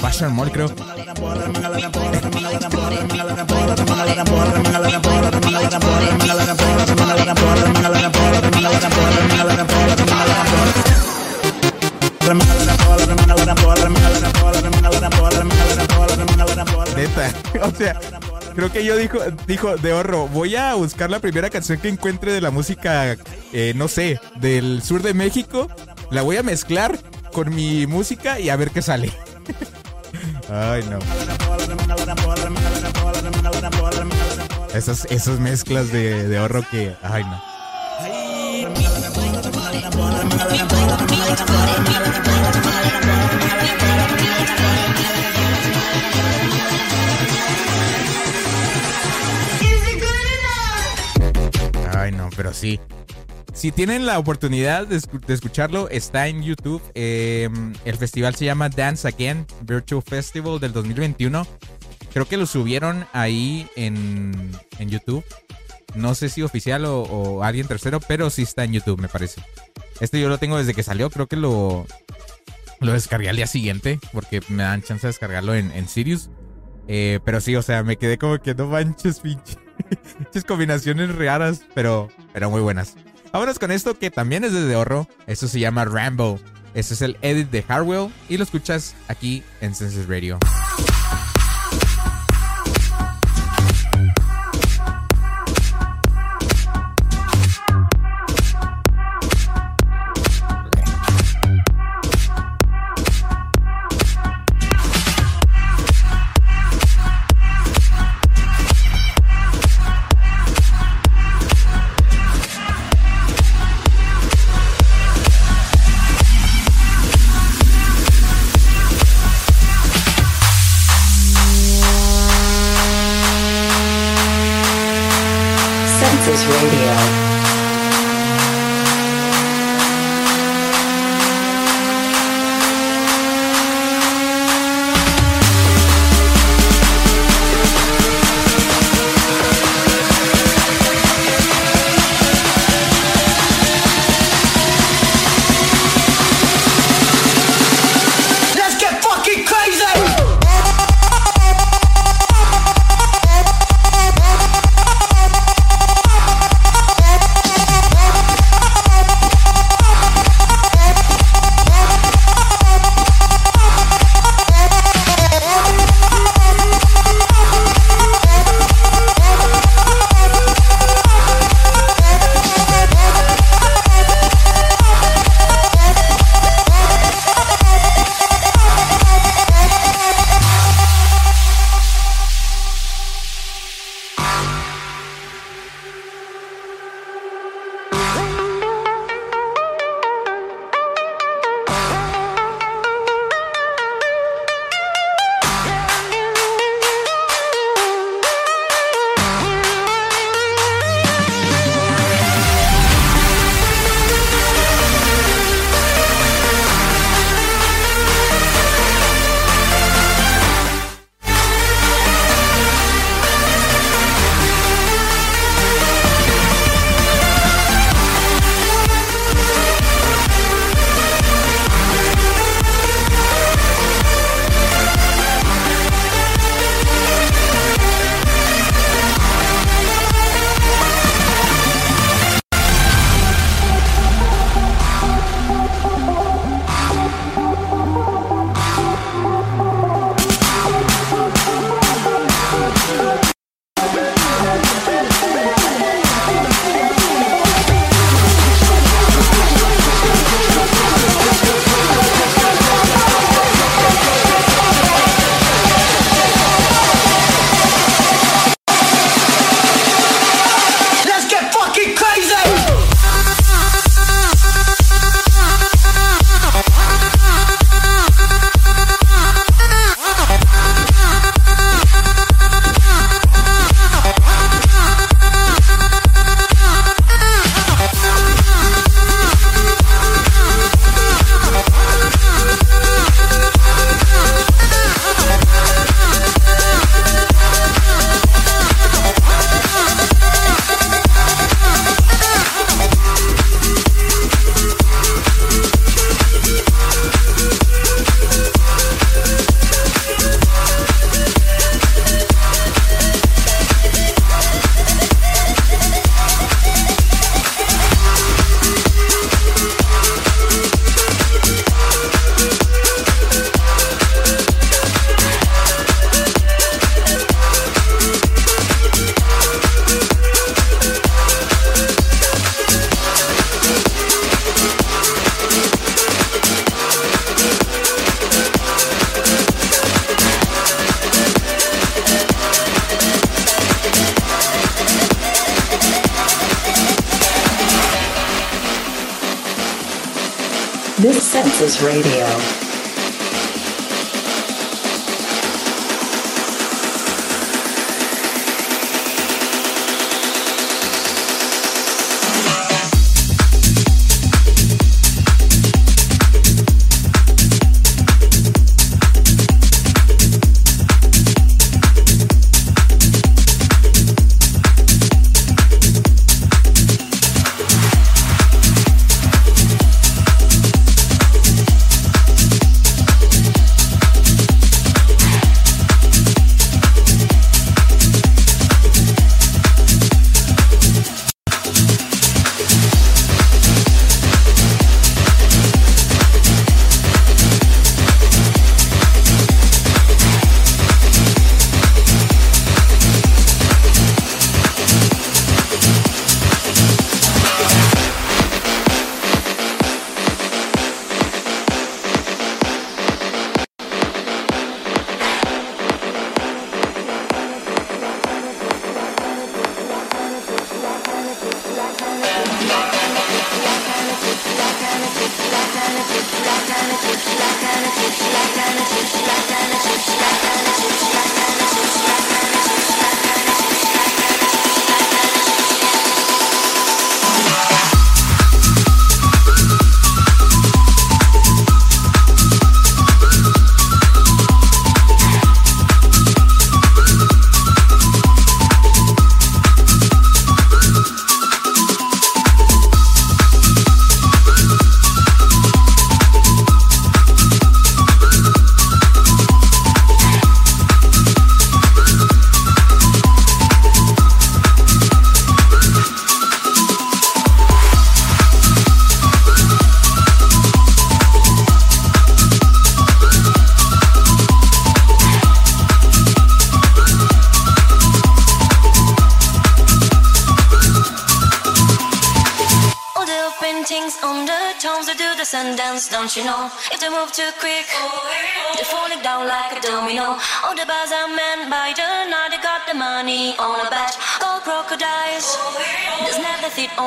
Fashion 0.00 0.34
Mall, 0.34 0.50
creo. 0.50 0.70
Neta. 16.96 17.32
O 17.62 17.70
sea, 17.70 17.98
creo 18.54 18.72
que 18.72 18.84
yo 18.84 18.96
dijo, 18.96 19.18
dijo 19.46 19.76
de 19.76 19.92
horro, 19.92 20.28
voy 20.28 20.56
a 20.56 20.74
buscar 20.74 21.10
la 21.10 21.20
primera 21.20 21.50
canción 21.50 21.78
que 21.78 21.88
encuentre 21.88 22.32
de 22.32 22.40
la 22.40 22.50
música, 22.50 23.16
eh, 23.52 23.72
no 23.76 23.88
sé, 23.88 24.20
del 24.36 24.82
sur 24.82 25.02
de 25.02 25.14
México. 25.14 25.68
La 26.10 26.22
voy 26.22 26.36
a 26.36 26.42
mezclar 26.42 26.98
con 27.32 27.54
mi 27.54 27.86
música 27.86 28.38
y 28.38 28.50
a 28.50 28.56
ver 28.56 28.70
qué 28.70 28.82
sale. 28.82 29.12
Ay, 30.50 30.84
no. 30.90 30.98
Esas, 34.74 35.06
esas 35.06 35.38
mezclas 35.38 35.92
de, 35.92 36.28
de 36.28 36.38
horro 36.38 36.62
que. 36.70 36.94
Ay, 37.02 37.24
no. 37.24 37.52
Sí. 52.62 52.80
Si 53.52 53.70
tienen 53.70 54.06
la 54.06 54.18
oportunidad 54.18 54.86
de, 54.86 54.96
escu- 54.96 55.20
de 55.26 55.34
escucharlo, 55.34 55.90
está 55.90 56.26
en 56.28 56.42
YouTube. 56.42 56.80
Eh, 56.94 57.50
el 57.84 57.96
festival 57.98 58.34
se 58.34 58.46
llama 58.46 58.70
Dance 58.70 59.06
Again 59.06 59.46
Virtual 59.60 60.00
Festival 60.02 60.58
del 60.58 60.72
2021. 60.72 61.46
Creo 62.14 62.26
que 62.26 62.38
lo 62.38 62.46
subieron 62.46 63.04
ahí 63.12 63.68
en, 63.76 64.52
en 64.78 64.88
YouTube. 64.88 65.22
No 65.94 66.14
sé 66.14 66.30
si 66.30 66.40
oficial 66.40 66.86
o, 66.86 67.44
alguien 67.44 67.66
tercero, 67.68 68.00
pero 68.00 68.30
sí 68.30 68.40
está 68.42 68.64
en 68.64 68.72
YouTube, 68.72 68.98
me 68.98 69.08
parece. 69.08 69.42
Este 70.00 70.18
yo 70.18 70.30
lo 70.30 70.38
tengo 70.38 70.56
desde 70.56 70.72
que 70.72 70.82
salió. 70.82 71.10
Creo 71.10 71.26
que 71.26 71.36
lo, 71.36 71.86
lo 72.80 72.92
descargué 72.94 73.28
al 73.28 73.36
día 73.36 73.46
siguiente 73.46 74.00
porque 74.14 74.40
me 74.48 74.62
dan 74.62 74.80
chance 74.82 75.06
de 75.06 75.08
descargarlo 75.10 75.54
en, 75.54 75.70
en 75.72 75.88
Sirius. 75.88 76.30
Eh, 76.88 77.20
pero 77.24 77.42
sí, 77.42 77.54
o 77.54 77.60
sea, 77.60 77.82
me 77.82 77.96
quedé 77.98 78.16
como 78.16 78.38
que 78.38 78.54
no 78.54 78.66
manches, 78.68 79.20
pinche. 79.20 79.56
Pinches 80.18 80.44
combinaciones 80.44 81.14
raras, 81.14 81.62
pero 81.74 82.08
pero 82.32 82.50
muy 82.50 82.60
buenas. 82.60 82.94
Vámonos 83.32 83.58
con 83.58 83.70
esto 83.70 83.98
que 83.98 84.10
también 84.10 84.44
es 84.44 84.52
de 84.52 84.74
ahorro. 84.74 85.08
Esto 85.26 85.48
se 85.48 85.60
llama 85.60 85.84
Rambo. 85.84 86.38
Este 86.74 86.94
es 86.94 87.02
el 87.02 87.16
edit 87.22 87.50
de 87.50 87.64
Harwell 87.66 88.10
y 88.28 88.36
lo 88.36 88.44
escuchas 88.44 88.94
aquí 89.08 89.42
en 89.60 89.74
Senses 89.74 90.08
Radio. 90.08 90.38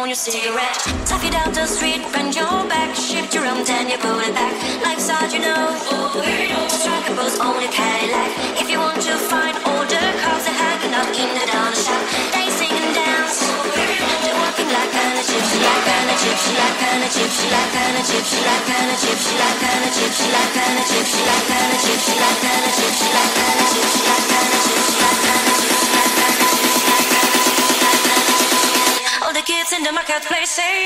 On 0.06 0.10
your 0.10 0.22
cigarette. 0.30 0.78
Tough 1.10 1.26
it 1.26 1.34
out 1.34 1.51
the 1.51 1.66
street, 1.66 2.06
bend 2.14 2.36
your 2.38 2.62
back, 2.70 2.93
shift 2.93 3.34
your 3.34 3.41
arm, 3.41 3.66
then 3.66 3.89
you 3.89 3.97
pull 3.97 4.22
it 4.22 4.36
back. 4.38 4.53
Life's 4.86 5.10
hard, 5.10 5.34
you 5.34 5.41
know. 5.41 5.74
To 6.14 6.78
strike 6.78 7.10
a 7.10 7.14
pose 7.18 7.41
on 7.41 7.58
your 7.58 7.74
Cadillac. 7.74 8.30
If 8.62 8.70
you 8.70 8.78
want 8.78 9.01
to 9.01 9.18
find 9.18 9.58
the 9.58 9.66
cars, 9.66 10.45
they're 10.45 10.53
hanging 10.53 10.93
out 10.93 11.10
in 11.10 11.30
the 11.34 11.45
dollar 11.49 11.74
shop. 11.74 12.03
They 12.38 12.45
sing 12.53 12.70
and 12.70 12.93
dance. 12.93 13.49
They're 14.22 14.38
walking 14.38 14.70
like 14.70 14.93
kind 14.93 15.18
of 15.18 15.26
gypsy, 15.26 15.58
like 15.66 15.84
kind 15.89 16.10
of 16.14 16.18
gypsy, 16.22 16.53
like 16.53 16.78
kind 16.86 17.06
gypsy, 17.10 17.45
like 17.49 17.72
kind 17.74 17.97
gypsy, 18.06 18.38
like 18.45 18.66
kind 18.70 18.93
gypsy, 19.01 19.34
like 19.41 19.58
kind 19.58 19.89
gypsy, 19.89 20.28
like 20.30 20.55
that 30.16 30.24
place 30.24 30.51
safe. 30.51 30.84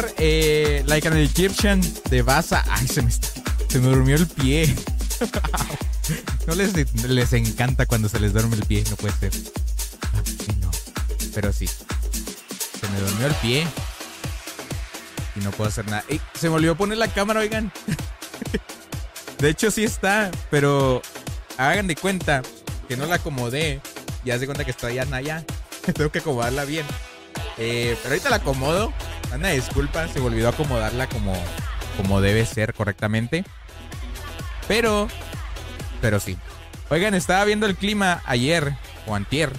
Escuchar 0.00 0.14
eh, 0.18 0.82
Like 0.86 1.08
an 1.08 1.16
Egyptian 1.16 1.80
de 2.10 2.22
Baza. 2.22 2.64
Ay, 2.68 2.86
se 2.86 3.02
me, 3.02 3.10
está- 3.10 3.28
se 3.68 3.78
me 3.78 3.88
durmió 3.88 4.16
el 4.16 4.26
pie. 4.26 4.74
no 6.46 6.54
les, 6.54 6.72
les 7.04 7.32
encanta 7.32 7.86
cuando 7.86 8.08
se 8.08 8.20
les 8.20 8.32
duerme 8.32 8.56
el 8.56 8.64
pie, 8.64 8.84
no 8.90 8.96
puede 8.96 9.14
ser. 9.16 9.32
Ay, 10.12 10.56
no. 10.60 10.70
Pero 11.34 11.52
sí. 11.52 11.66
Se 11.66 12.88
me 12.92 13.00
durmió 13.00 13.26
el 13.26 13.34
pie. 13.36 13.66
Y 15.36 15.40
no 15.40 15.50
puedo 15.52 15.68
hacer 15.68 15.86
nada. 15.86 16.04
Se 16.34 16.48
me 16.48 16.56
olvidó 16.56 16.76
poner 16.76 16.98
la 16.98 17.08
cámara, 17.08 17.40
oigan. 17.40 17.72
de 19.38 19.48
hecho, 19.48 19.70
sí 19.70 19.84
está. 19.84 20.30
Pero 20.50 21.02
hagan 21.56 21.86
de 21.86 21.96
cuenta 21.96 22.42
que 22.88 22.96
no 22.96 23.06
la 23.06 23.16
acomodé. 23.16 23.80
Y 24.24 24.30
haz 24.32 24.40
de 24.40 24.46
cuenta 24.46 24.64
que 24.64 24.72
estoy 24.72 24.98
allá. 24.98 25.16
allá. 25.16 25.44
Tengo 25.94 26.10
que 26.10 26.18
acomodarla 26.18 26.64
bien. 26.64 26.86
Eh, 27.56 27.96
pero 28.02 28.14
ahorita 28.14 28.30
la 28.30 28.36
acomodo. 28.36 28.92
Una 29.34 29.50
disculpa, 29.50 30.08
se 30.08 30.20
me 30.20 30.26
olvidó 30.26 30.48
acomodarla 30.48 31.08
como, 31.08 31.32
como 31.96 32.20
debe 32.20 32.44
ser 32.46 32.74
correctamente. 32.74 33.44
Pero, 34.66 35.08
pero 36.00 36.20
sí. 36.20 36.36
Oigan, 36.90 37.14
estaba 37.14 37.44
viendo 37.44 37.66
el 37.66 37.76
clima 37.76 38.22
ayer 38.26 38.74
o 39.06 39.14
antier. 39.14 39.52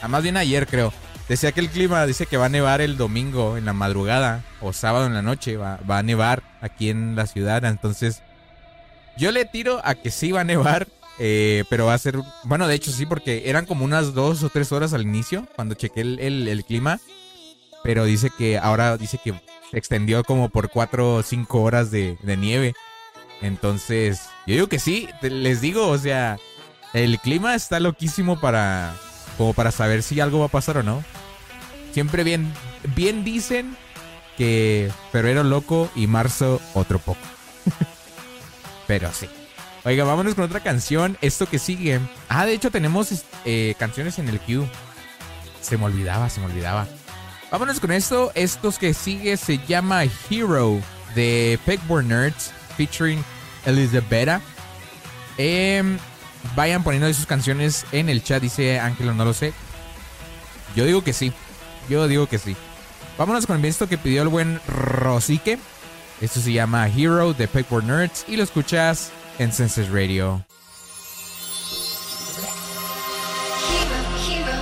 Ah, 0.00 0.08
más 0.08 0.22
bien 0.22 0.36
ayer 0.36 0.66
creo. 0.66 0.92
Decía 1.28 1.52
que 1.52 1.60
el 1.60 1.68
clima 1.70 2.06
dice 2.06 2.26
que 2.26 2.36
va 2.36 2.46
a 2.46 2.50
nevar 2.50 2.80
el 2.80 2.96
domingo 2.96 3.56
en 3.56 3.64
la 3.64 3.72
madrugada 3.72 4.44
o 4.60 4.72
sábado 4.72 5.06
en 5.06 5.14
la 5.14 5.22
noche. 5.22 5.56
Va, 5.56 5.78
va 5.88 5.98
a 5.98 6.02
nevar 6.02 6.42
aquí 6.60 6.88
en 6.88 7.16
la 7.16 7.26
ciudad. 7.26 7.64
Entonces, 7.64 8.22
yo 9.18 9.32
le 9.32 9.44
tiro 9.44 9.80
a 9.84 9.94
que 9.94 10.10
sí 10.10 10.32
va 10.32 10.40
a 10.42 10.44
nevar. 10.44 10.88
eh, 11.18 11.64
pero 11.70 11.86
va 11.86 11.94
a 11.94 11.98
ser. 11.98 12.16
Bueno, 12.44 12.68
de 12.68 12.74
hecho 12.74 12.92
sí, 12.92 13.06
porque 13.06 13.48
eran 13.50 13.66
como 13.66 13.84
unas 13.84 14.14
dos 14.14 14.42
o 14.42 14.50
tres 14.50 14.70
horas 14.72 14.92
al 14.92 15.02
inicio. 15.02 15.46
Cuando 15.56 15.74
chequé 15.74 16.02
el- 16.02 16.46
el 16.48 16.64
clima. 16.64 17.00
Pero 17.82 18.04
dice 18.04 18.30
que 18.36 18.58
ahora 18.58 18.96
dice 18.96 19.18
que 19.22 19.32
se 19.70 19.78
extendió 19.78 20.24
como 20.24 20.48
por 20.48 20.70
cuatro 20.70 21.16
o 21.16 21.22
cinco 21.22 21.62
horas 21.62 21.90
de, 21.90 22.18
de 22.22 22.36
nieve. 22.36 22.74
Entonces, 23.42 24.28
yo 24.46 24.54
digo 24.54 24.66
que 24.68 24.78
sí. 24.78 25.08
Les 25.22 25.60
digo, 25.60 25.88
o 25.88 25.98
sea, 25.98 26.38
el 26.92 27.18
clima 27.20 27.54
está 27.54 27.80
loquísimo 27.80 28.40
para. 28.40 28.94
Como 29.36 29.52
para 29.52 29.70
saber 29.70 30.02
si 30.02 30.18
algo 30.20 30.40
va 30.40 30.46
a 30.46 30.50
pasar 30.50 30.78
o 30.78 30.82
no. 30.82 31.04
Siempre 31.92 32.24
bien, 32.24 32.52
bien 32.94 33.22
dicen 33.22 33.76
que 34.36 34.90
febrero 35.12 35.44
loco 35.44 35.90
y 35.94 36.06
marzo 36.06 36.60
otro 36.74 36.98
poco. 36.98 37.20
Pero 38.86 39.12
sí. 39.12 39.28
Oiga, 39.84 40.04
vámonos 40.04 40.34
con 40.34 40.44
otra 40.44 40.60
canción. 40.60 41.16
Esto 41.20 41.46
que 41.46 41.58
sigue. 41.58 42.00
Ah, 42.28 42.46
de 42.46 42.54
hecho 42.54 42.70
tenemos 42.70 43.24
eh, 43.44 43.74
canciones 43.78 44.18
en 44.18 44.28
el 44.28 44.40
queue. 44.40 44.66
Se 45.60 45.76
me 45.76 45.84
olvidaba, 45.84 46.28
se 46.30 46.40
me 46.40 46.46
olvidaba. 46.46 46.86
Vámonos 47.50 47.80
con 47.80 47.92
esto. 47.92 48.32
Estos 48.34 48.78
que 48.78 48.92
sigue 48.92 49.36
se 49.36 49.58
llama 49.66 50.04
Hero 50.30 50.80
de 51.14 51.58
Pegboard 51.64 52.04
Nerds 52.04 52.52
featuring 52.76 53.24
Elizabeth. 53.64 54.40
Em, 55.38 55.98
vayan 56.54 56.82
poniendo 56.82 57.12
sus 57.12 57.26
canciones 57.26 57.84
en 57.92 58.08
el 58.08 58.22
chat, 58.22 58.42
dice 58.42 58.80
Ángelo, 58.80 59.14
no 59.14 59.24
lo 59.24 59.32
sé. 59.32 59.52
Yo 60.74 60.84
digo 60.84 61.02
que 61.04 61.12
sí. 61.12 61.32
Yo 61.88 62.08
digo 62.08 62.26
que 62.26 62.38
sí. 62.38 62.56
Vámonos 63.18 63.46
con 63.46 63.64
esto 63.64 63.88
que 63.88 63.96
pidió 63.96 64.22
el 64.22 64.28
buen 64.28 64.60
Rosique. 64.66 65.58
Esto 66.20 66.40
se 66.40 66.52
llama 66.52 66.88
Hero 66.88 67.32
de 67.32 67.48
Pegboard 67.48 67.84
Nerds 67.84 68.24
y 68.28 68.36
lo 68.36 68.42
escuchas 68.42 69.10
en 69.38 69.52
Senses 69.52 69.88
Radio. 69.90 70.44
Hero. 74.38 74.56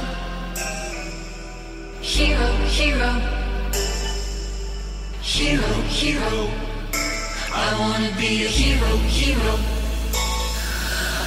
Hero, 2.03 2.41
hero. 2.43 2.54
Hero, 5.27 5.63
hero. 5.89 6.51
I 7.51 7.75
wanna 7.81 8.15
be 8.19 8.45
a 8.45 8.49
hero, 8.49 8.99
hero. 9.09 9.59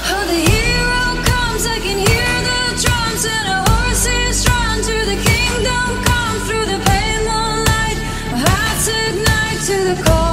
Oh, 0.10 0.24
the 0.28 0.40
hero 0.54 1.24
comes, 1.26 1.66
I 1.66 1.80
can 1.80 1.98
hear 1.98 2.34
the 2.46 2.80
drums 2.80 3.26
and 3.26 3.48
a 3.50 3.70
horse 3.70 4.06
is 4.06 4.46
drawn 4.46 4.78
to 4.84 4.98
the 5.10 5.18
kingdom 5.26 6.04
come 6.06 6.40
through 6.46 6.68
the 6.68 6.80
pale 6.86 7.24
moonlight. 7.26 7.98
Hearts 8.46 8.88
ignite 8.88 9.66
to 9.66 9.96
the 9.96 10.04
call. 10.04 10.27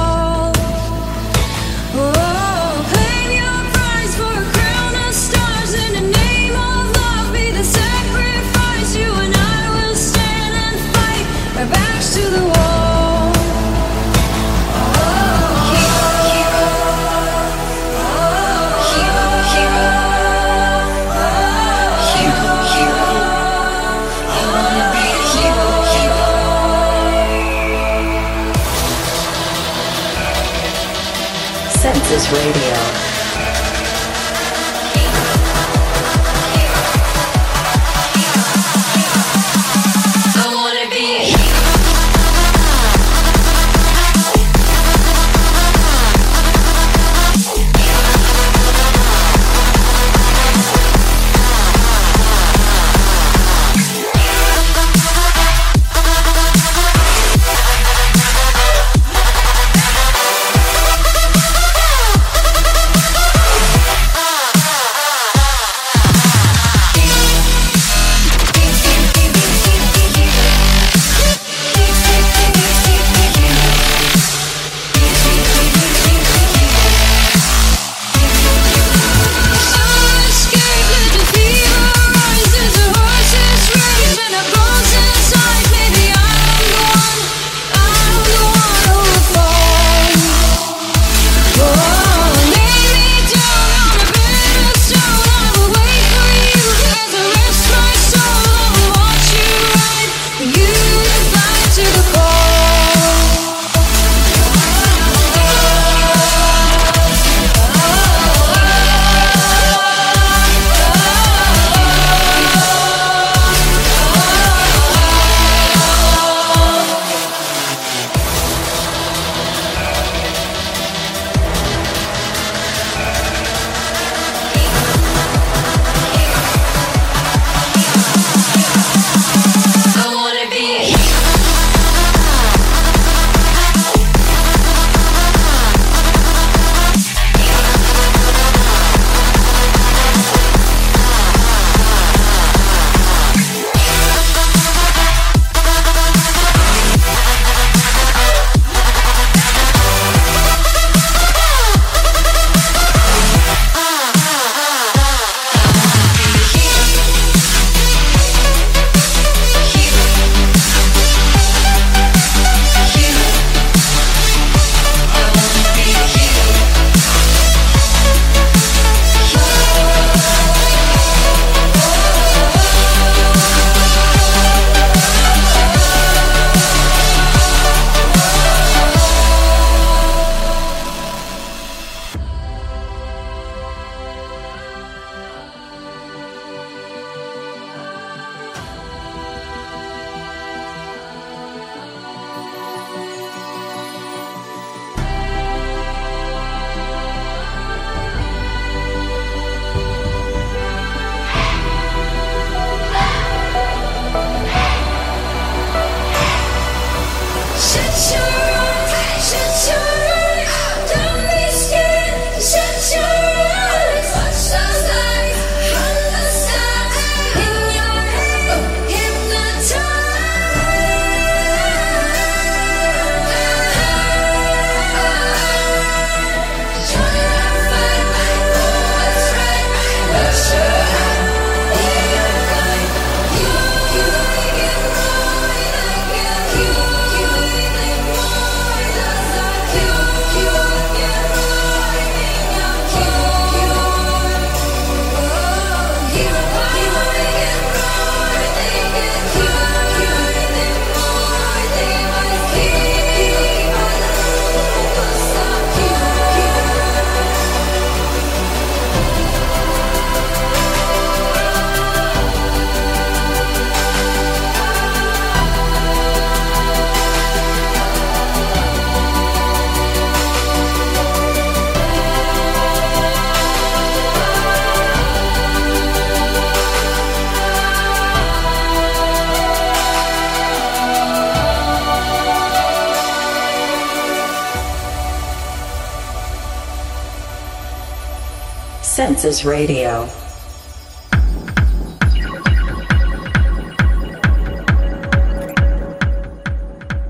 Radio. 32.33 32.74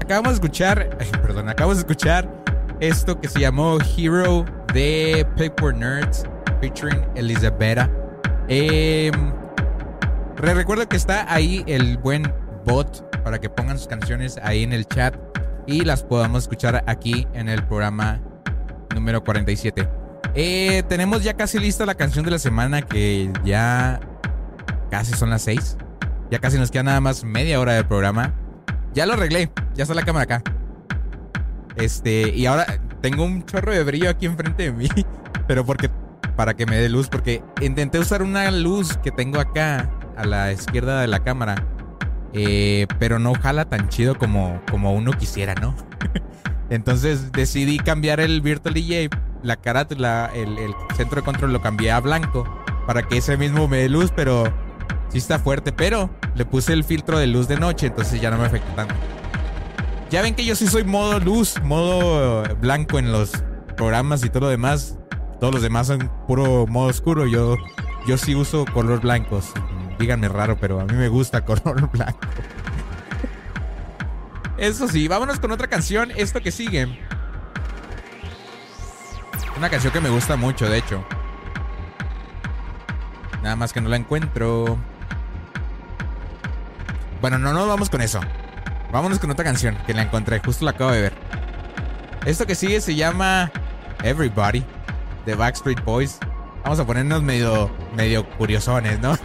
Acabamos 0.01 0.29
de 0.29 0.33
escuchar, 0.35 0.97
perdón, 1.21 1.49
acabamos 1.49 1.77
de 1.77 1.81
escuchar 1.81 2.29
esto 2.79 3.19
que 3.19 3.27
se 3.27 3.39
llamó 3.39 3.77
Hero 3.97 4.45
de 4.73 5.27
Paper 5.35 5.75
Nerds 5.75 6.25
featuring 6.61 7.05
Elizabeth. 7.15 7.89
Eh, 8.47 9.11
recuerdo 10.37 10.87
que 10.87 10.95
está 10.95 11.33
ahí 11.33 11.63
el 11.67 11.97
buen 11.97 12.31
bot 12.65 13.23
para 13.23 13.39
que 13.39 13.49
pongan 13.49 13.77
sus 13.77 13.87
canciones 13.87 14.39
ahí 14.41 14.63
en 14.63 14.73
el 14.73 14.85
chat 14.85 15.15
y 15.67 15.81
las 15.81 16.03
podamos 16.03 16.43
escuchar 16.43 16.83
aquí 16.87 17.27
en 17.33 17.49
el 17.49 17.65
programa 17.65 18.21
número 18.93 19.23
47. 19.23 20.04
Eh, 20.35 20.83
tenemos 20.89 21.23
ya 21.23 21.35
casi 21.35 21.59
lista 21.59 21.85
la 21.85 21.95
canción 21.95 22.25
de 22.25 22.31
la 22.31 22.39
semana 22.39 22.81
que 22.81 23.31
ya 23.45 24.01
casi 24.91 25.13
son 25.13 25.29
las 25.29 25.43
6. 25.43 25.77
Ya 26.29 26.39
casi 26.39 26.57
nos 26.57 26.71
queda 26.71 26.83
nada 26.83 26.99
más 26.99 27.23
media 27.23 27.59
hora 27.59 27.73
del 27.73 27.85
programa. 27.85 28.33
Ya 28.93 29.05
lo 29.05 29.13
arreglé, 29.13 29.49
ya 29.75 29.83
está 29.83 29.93
la 29.93 30.03
cámara 30.03 30.23
acá. 30.23 30.43
Este, 31.77 32.29
y 32.35 32.45
ahora 32.45 32.65
tengo 33.01 33.23
un 33.23 33.45
chorro 33.45 33.71
de 33.71 33.83
brillo 33.83 34.09
aquí 34.09 34.25
enfrente 34.25 34.63
de 34.63 34.71
mí, 34.71 34.89
pero 35.47 35.65
porque 35.65 35.89
para 36.35 36.53
que 36.53 36.65
me 36.65 36.77
dé 36.77 36.89
luz, 36.89 37.07
porque 37.07 37.41
intenté 37.61 37.99
usar 37.99 38.21
una 38.21 38.49
luz 38.51 38.97
que 38.97 39.11
tengo 39.11 39.39
acá 39.39 39.89
a 40.17 40.25
la 40.25 40.51
izquierda 40.51 41.01
de 41.01 41.07
la 41.07 41.19
cámara, 41.19 41.55
eh, 42.33 42.87
pero 42.99 43.19
no 43.19 43.33
jala 43.35 43.65
tan 43.65 43.87
chido 43.89 44.17
como, 44.17 44.61
como 44.69 44.93
uno 44.93 45.11
quisiera, 45.13 45.55
¿no? 45.55 45.75
Entonces 46.69 47.31
decidí 47.31 47.77
cambiar 47.77 48.19
el 48.19 48.41
Virtual 48.41 48.73
DJ, 48.73 49.09
la 49.43 49.55
carátula, 49.55 50.31
el, 50.33 50.57
centro 50.97 51.21
de 51.21 51.25
control 51.25 51.53
lo 51.53 51.61
cambié 51.61 51.91
a 51.91 51.99
blanco 51.99 52.45
para 52.87 53.03
que 53.03 53.17
ese 53.17 53.37
mismo 53.37 53.67
me 53.67 53.77
dé 53.77 53.89
luz, 53.89 54.11
pero 54.15 54.45
sí 55.09 55.17
está 55.17 55.39
fuerte, 55.39 55.71
pero 55.71 56.09
le 56.35 56.45
puse 56.45 56.73
el 56.73 56.83
filtro 56.83 57.17
de 57.17 57.27
luz 57.27 57.47
de 57.47 57.57
noche, 57.57 57.87
entonces 57.87 58.21
ya 58.21 58.31
no 58.31 58.37
me 58.37 58.45
afecta 58.45 58.75
tanto. 58.75 58.95
Ya 60.09 60.21
ven 60.21 60.35
que 60.35 60.45
yo 60.45 60.55
sí 60.55 60.67
soy 60.67 60.83
modo 60.83 61.19
luz, 61.19 61.61
modo 61.63 62.43
blanco 62.61 62.99
en 62.99 63.11
los 63.11 63.31
programas 63.75 64.23
y 64.23 64.29
todo 64.29 64.41
lo 64.41 64.49
demás. 64.49 64.97
Todos 65.39 65.53
los 65.53 65.63
demás 65.63 65.87
son 65.87 66.09
puro 66.27 66.65
modo 66.67 66.89
oscuro. 66.89 67.25
Yo, 67.25 67.55
yo 68.07 68.17
sí 68.17 68.35
uso 68.35 68.65
color 68.65 69.01
blancos. 69.01 69.51
Díganme 69.99 70.29
raro, 70.29 70.57
pero 70.59 70.79
a 70.79 70.85
mí 70.85 70.93
me 70.93 71.09
gusta 71.09 71.41
color 71.45 71.89
blanco. 71.91 72.19
Eso 74.57 74.87
sí, 74.87 75.07
vámonos 75.07 75.39
con 75.39 75.51
otra 75.51 75.67
canción. 75.67 76.11
Esto 76.15 76.41
que 76.41 76.51
sigue. 76.51 76.99
Una 79.57 79.69
canción 79.69 79.91
que 79.91 80.01
me 80.01 80.09
gusta 80.09 80.35
mucho, 80.35 80.69
de 80.69 80.77
hecho. 80.77 81.05
Nada 83.41 83.55
más 83.55 83.73
que 83.73 83.81
no 83.81 83.89
la 83.89 83.97
encuentro. 83.97 84.77
Bueno, 87.21 87.37
no, 87.37 87.53
no 87.53 87.67
vamos 87.67 87.89
con 87.89 88.01
eso. 88.01 88.19
Vámonos 88.91 89.19
con 89.19 89.29
otra 89.31 89.43
canción 89.43 89.77
que 89.85 89.93
la 89.93 90.03
encontré, 90.03 90.39
justo 90.39 90.65
la 90.65 90.71
acabo 90.71 90.91
de 90.91 91.01
ver. 91.01 91.13
Esto 92.25 92.45
que 92.45 92.55
sigue 92.55 92.81
se 92.81 92.95
llama 92.95 93.51
Everybody 94.03 94.63
de 95.25 95.35
Backstreet 95.35 95.83
Boys. 95.83 96.17
Vamos 96.63 96.79
a 96.79 96.85
ponernos 96.85 97.21
medio, 97.21 97.69
medio 97.95 98.27
curiosones, 98.37 98.99
¿no? 98.99 99.17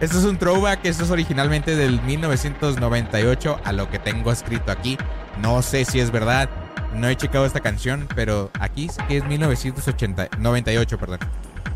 Esto 0.00 0.18
es 0.18 0.24
un 0.24 0.38
throwback, 0.38 0.84
esto 0.84 1.04
es 1.04 1.10
originalmente 1.10 1.76
del 1.76 2.00
1998 2.02 3.60
a 3.64 3.72
lo 3.72 3.90
que 3.90 3.98
tengo 3.98 4.32
escrito 4.32 4.72
aquí. 4.72 4.98
No 5.40 5.62
sé 5.62 5.84
si 5.84 6.00
es 6.00 6.10
verdad, 6.10 6.48
no 6.94 7.08
he 7.08 7.16
checado 7.16 7.44
esta 7.46 7.60
canción, 7.60 8.08
pero 8.14 8.50
aquí 8.60 8.88
sí 8.88 9.02
que 9.08 9.18
es 9.18 9.24
1998, 9.24 10.98
perdón. 10.98 11.18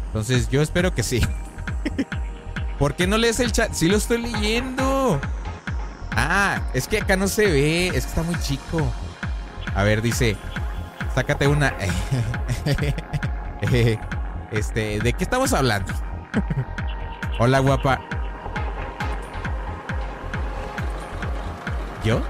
Entonces 0.06 0.48
yo 0.48 0.62
espero 0.62 0.94
que 0.94 1.02
sí. 1.02 1.20
¿Por 2.78 2.94
qué 2.94 3.06
no 3.06 3.18
lees 3.18 3.40
el 3.40 3.52
chat? 3.52 3.72
Sí 3.72 3.88
lo 3.88 3.96
estoy 3.96 4.18
leyendo. 4.18 5.20
Ah, 6.12 6.62
es 6.74 6.86
que 6.88 6.98
acá 6.98 7.16
no 7.16 7.28
se 7.28 7.46
ve, 7.46 7.88
es 7.88 7.92
que 7.92 7.98
está 7.98 8.22
muy 8.22 8.38
chico. 8.40 8.92
A 9.74 9.82
ver, 9.82 10.02
dice, 10.02 10.36
sácate 11.14 11.46
una. 11.46 11.74
Este, 14.50 14.98
¿de 15.00 15.12
qué 15.12 15.24
estamos 15.24 15.52
hablando? 15.52 15.92
Hola, 17.40 17.60
guapa. 17.60 18.00
¿Yo? 22.04 22.20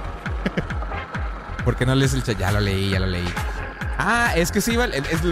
¿Por 1.65 1.77
qué 1.77 1.87
no 1.87 1.95
lees 1.95 2.13
el 2.13 2.23
chat? 2.23 2.37
Ya 2.37 2.53
lo 2.53 2.61
leí, 2.61 2.91
ya 2.91 3.01
lo 3.01 3.07
leí. 3.07 3.29
Ah, 3.97 4.33
es 4.37 4.53
que 4.53 4.61
sí. 4.61 4.77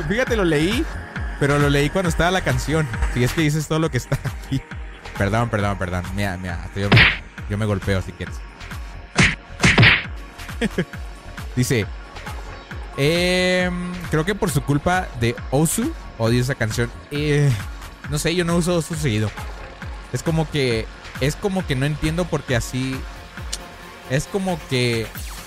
Fíjate, 0.08 0.34
lo 0.34 0.44
leí, 0.44 0.82
pero 1.38 1.58
lo 1.58 1.68
leí 1.68 1.90
cuando 1.90 2.08
estaba 2.08 2.30
la 2.30 2.40
canción. 2.40 2.88
Si 3.12 3.22
es 3.22 3.34
que 3.34 3.42
dices 3.42 3.68
todo 3.68 3.78
lo 3.78 3.90
que 3.90 3.98
está 3.98 4.18
aquí. 4.24 4.62
Perdón, 5.18 5.50
perdón, 5.50 5.76
perdón. 5.76 6.04
Mira, 6.14 6.38
mira, 6.38 6.70
yo 6.74 6.88
me, 6.88 6.96
yo 7.50 7.58
me 7.58 7.66
golpeo 7.66 8.00
si 8.00 8.12
quieres. 8.12 8.36
Dice, 11.54 11.86
eh, 12.96 13.70
creo 14.10 14.24
que 14.24 14.34
por 14.34 14.50
su 14.50 14.62
culpa 14.62 15.06
de 15.20 15.36
Osu, 15.50 15.92
odio 16.16 16.40
esa 16.40 16.54
canción. 16.54 16.90
Eh, 17.10 17.50
no 18.08 18.18
sé, 18.18 18.34
yo 18.34 18.46
no 18.46 18.56
uso 18.56 18.76
Osu 18.76 18.94
seguido. 18.94 19.30
Es 20.16 20.22
como 20.22 20.50
que, 20.50 20.86
es 21.20 21.36
como 21.36 21.66
que 21.66 21.76
no 21.76 21.84
entiendo 21.84 22.24
por 22.24 22.42
qué 22.42 22.56
así. 22.56 22.98
Es 24.08 24.24
como 24.24 24.58
que 24.70 25.06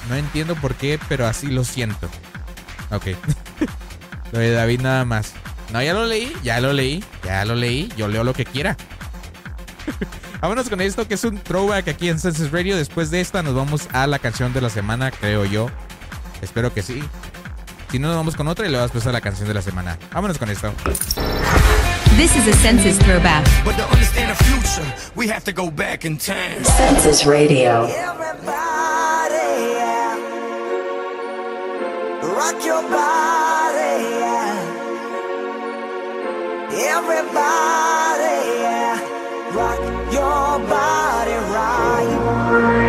no 0.10 0.16
entiendo 0.16 0.56
por 0.56 0.76
qué, 0.76 1.00
pero 1.10 1.26
así 1.26 1.48
lo 1.48 1.64
siento. 1.64 2.08
Ok. 2.92 3.08
lo 4.32 4.38
de 4.38 4.52
David 4.52 4.82
nada 4.82 5.06
más. 5.06 5.34
No, 5.74 5.82
ya 5.82 5.96
lo 5.96 6.06
leí, 6.06 6.32
ya 6.44 6.62
lo 6.62 6.72
leí, 6.72 7.04
ya 7.24 7.44
lo 7.46 7.56
leí. 7.56 7.92
Yo 7.98 8.08
leo 8.08 8.24
lo 8.24 8.34
que 8.34 8.46
quiera. 8.46 8.78
Vámonos 10.40 10.70
con 10.70 10.82
esto, 10.82 11.08
que 11.08 11.16
es 11.16 11.24
un 11.24 11.40
throwback 11.40 11.88
aquí 11.88 12.08
en 12.08 12.20
Census 12.20 12.52
Radio. 12.52 12.78
Después 12.78 13.10
de 13.10 13.22
esta, 13.22 13.42
nos 13.42 13.56
vamos 13.56 13.88
a 13.92 14.06
la 14.06 14.20
canción 14.20 14.54
de 14.54 14.62
la 14.62 14.70
semana, 14.70 15.10
creo 15.10 15.46
yo. 15.46 15.72
Espero 16.44 16.72
que 16.72 16.84
sí. 16.84 17.02
Si 17.90 17.98
no, 17.98 18.10
nos 18.10 18.18
vamos 18.18 18.36
con 18.36 18.48
otra 18.48 18.68
y 18.68 18.72
le 18.72 18.78
vas 18.78 19.08
a 19.08 19.12
la 19.12 19.22
canción 19.22 19.48
de 19.48 19.56
la 19.56 19.64
semana. 19.64 19.98
Vámonos 20.14 20.38
con 20.38 20.48
esto. 20.52 20.72
This 22.20 22.36
is 22.36 22.48
a 22.48 22.54
census 22.58 22.98
throwback. 23.00 23.46
But 23.64 23.78
to 23.78 23.84
understand 23.86 24.30
the 24.30 24.44
future, 24.44 24.94
we 25.16 25.30
have 25.30 25.46
to 25.46 25.54
go 25.54 25.72
back 25.72 26.04
in 26.04 26.18
time. 26.18 26.66
Census 26.66 27.26
Radio. 27.26 27.86
Everybody, 27.86 28.52
yeah. 29.72 30.18
Rock 32.22 32.66
your 32.66 32.82
body, 32.82 34.04
yeah. 34.20 34.60
Everybody, 36.98 38.38
yeah. 38.64 39.00
Rock 39.56 39.80
your 40.12 40.60
body 40.68 41.38
right. 41.56 42.89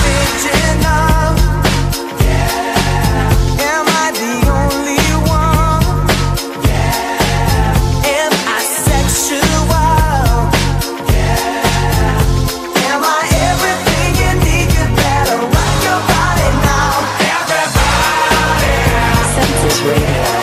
Radio. 19.83 20.40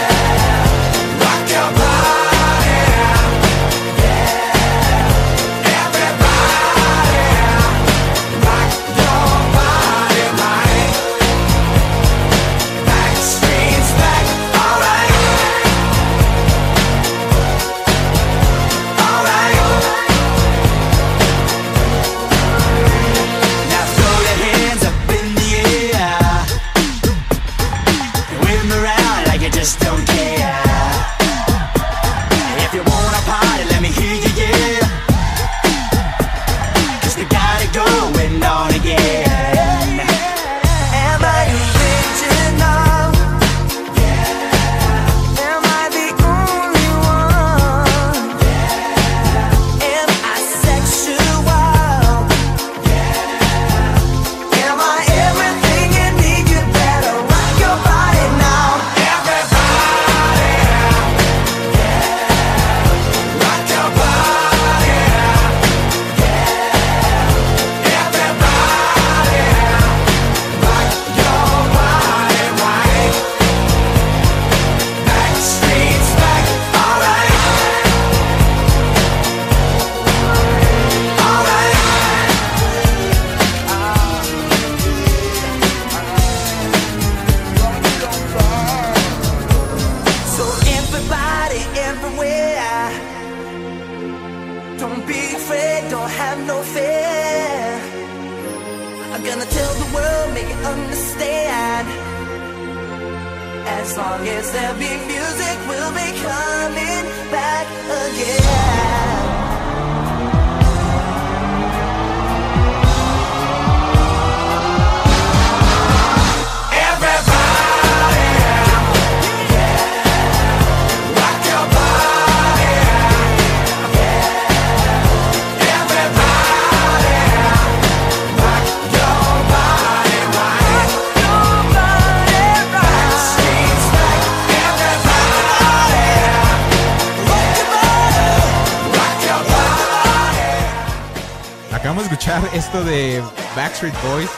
De 142.85 143.22
Backstreet 143.57 143.95
Boys. 144.03 144.31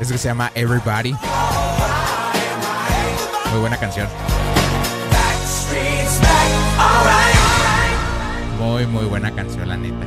Esto 0.00 0.14
que 0.14 0.18
se 0.18 0.28
llama 0.28 0.50
Everybody. 0.54 1.14
Muy 3.52 3.60
buena 3.60 3.76
canción. 3.78 4.06
Muy, 8.58 8.86
muy 8.86 9.04
buena 9.06 9.34
canción, 9.34 9.68
la 9.68 9.76
neta. 9.76 10.06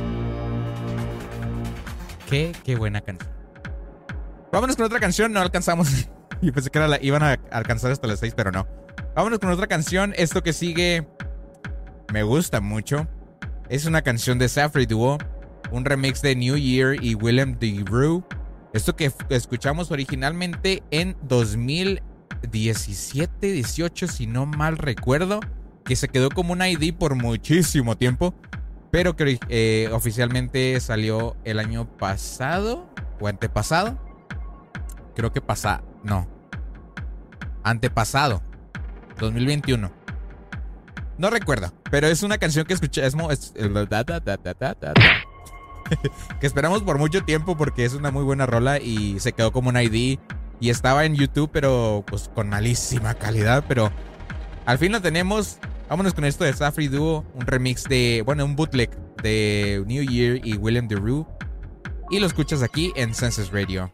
Qué, 2.30 2.51
qué 2.63 2.76
buena 2.76 3.01
canción. 3.01 3.32
Vámonos 4.51 4.76
con 4.76 4.86
otra 4.86 4.99
canción. 4.99 5.32
No 5.34 5.41
alcanzamos. 5.41 6.07
Yo 6.41 6.53
pensé 6.53 6.69
que 6.69 6.78
era 6.78 6.88
la- 6.88 7.01
iban 7.01 7.24
a 7.24 7.39
alcanzar 7.51 7.91
hasta 7.91 8.07
las 8.07 8.19
6, 8.19 8.34
pero 8.36 8.51
no. 8.51 8.67
Vámonos 9.15 9.39
con 9.39 9.49
otra 9.49 9.67
canción. 9.67 10.13
Esto 10.17 10.43
que 10.43 10.53
sigue 10.53 11.07
me 12.11 12.24
gusta 12.24 12.61
mucho. 12.61 13.07
Es 13.69 13.86
una 13.86 14.01
canción 14.01 14.39
de 14.39 14.49
Safri 14.49 14.86
Duo. 14.86 15.17
Un 15.74 15.86
remix 15.86 16.21
de 16.21 16.36
New 16.36 16.55
Year 16.55 17.03
y 17.03 17.15
Willem 17.15 17.57
DeRue. 17.57 18.24
Esto 18.74 18.95
que 18.95 19.11
escuchamos 19.30 19.89
originalmente 19.91 20.84
en 20.91 21.17
2017, 21.24 23.51
18, 23.51 24.07
si 24.07 24.28
no 24.28 24.45
mal 24.45 24.78
recuerdo. 24.78 25.39
Que 25.84 25.95
se 25.95 26.09
quedó 26.09 26.30
como 26.30 26.53
un 26.53 26.61
ID 26.61 26.93
por 26.93 27.15
muchísimo 27.15 27.97
tiempo. 27.97 28.36
Pero 28.91 29.15
que 29.15 29.39
eh, 29.49 29.89
oficialmente 29.91 30.80
salió 30.80 31.36
el 31.43 31.57
año 31.57 31.88
pasado 31.97 32.88
o 33.19 33.28
antepasado. 33.28 33.97
Creo 35.15 35.34
que 35.34 35.41
pasa. 35.41 35.82
No. 36.03 36.28
Antepasado. 37.63 38.43
2021. 39.19 39.91
No 41.17 41.30
recuerdo. 41.32 41.74
Pero 41.89 42.05
es 42.07 42.21
una 42.21 42.38
canción 42.38 42.67
que 42.67 42.76
escuché. 42.76 43.03
Es, 43.07 43.15
es- 43.32 43.53
que 46.39 46.47
esperamos 46.47 46.84
por 46.84 46.97
mucho 46.97 47.23
tiempo 47.23 47.57
porque 47.57 47.86
es 47.86 47.93
una 47.93 48.11
muy 48.11 48.23
buena 48.23 48.45
rola 48.45 48.79
y 48.79 49.19
se 49.19 49.34
quedó 49.34 49.51
como 49.51 49.69
un 49.69 49.77
ID. 49.77 50.19
Y 50.59 50.69
estaba 50.69 51.05
en 51.05 51.15
YouTube, 51.15 51.49
pero 51.51 52.03
pues 52.07 52.29
con 52.34 52.49
malísima 52.49 53.15
calidad. 53.15 53.65
Pero 53.67 53.91
al 54.65 54.77
fin 54.77 54.91
lo 54.91 55.01
tenemos. 55.01 55.57
Vámonos 55.89 56.13
con 56.13 56.25
esto 56.25 56.43
de 56.43 56.53
Safri 56.53 56.88
Duo. 56.88 57.25
Un 57.34 57.45
remix 57.45 57.84
de. 57.84 58.23
Bueno, 58.25 58.45
un 58.45 58.55
bootleg 58.55 58.89
de 59.21 59.84
New 59.86 60.03
Year 60.03 60.39
y 60.43 60.55
William 60.55 60.88
DeRue. 60.88 61.25
Y 62.09 62.19
lo 62.19 62.27
escuchas 62.27 62.63
aquí 62.63 62.93
en 62.95 63.13
Census 63.13 63.51
Radio. 63.51 63.91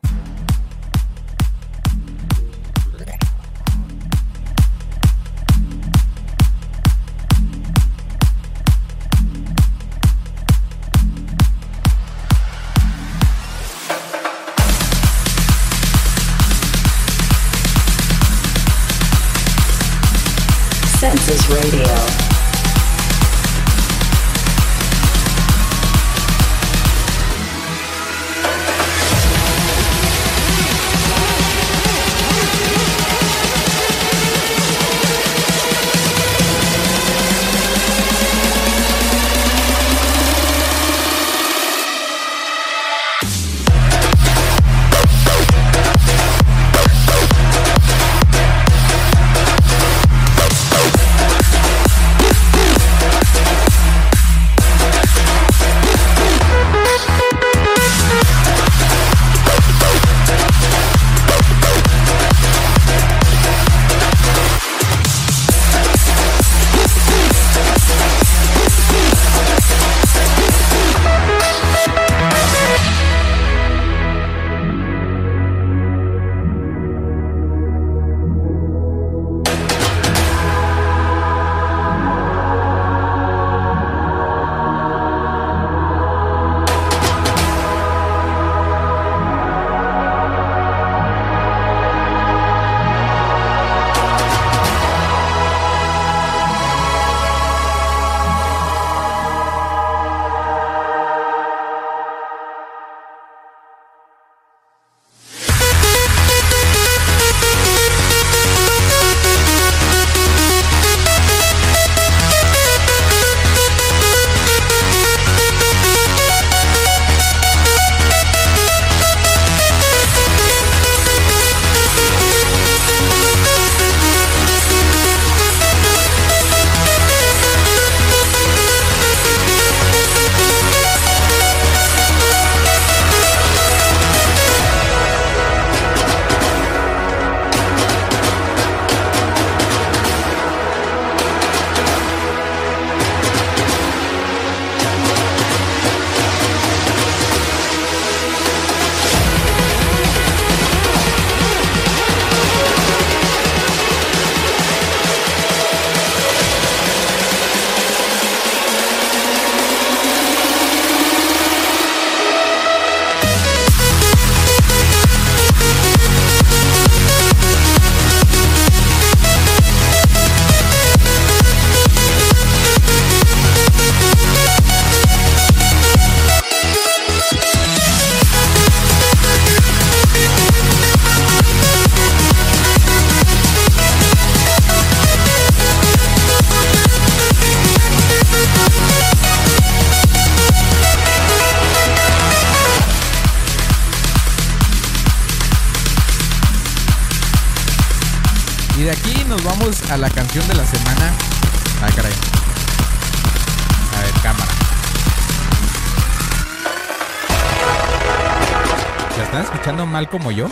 Como 210.10 210.32
yo? 210.32 210.49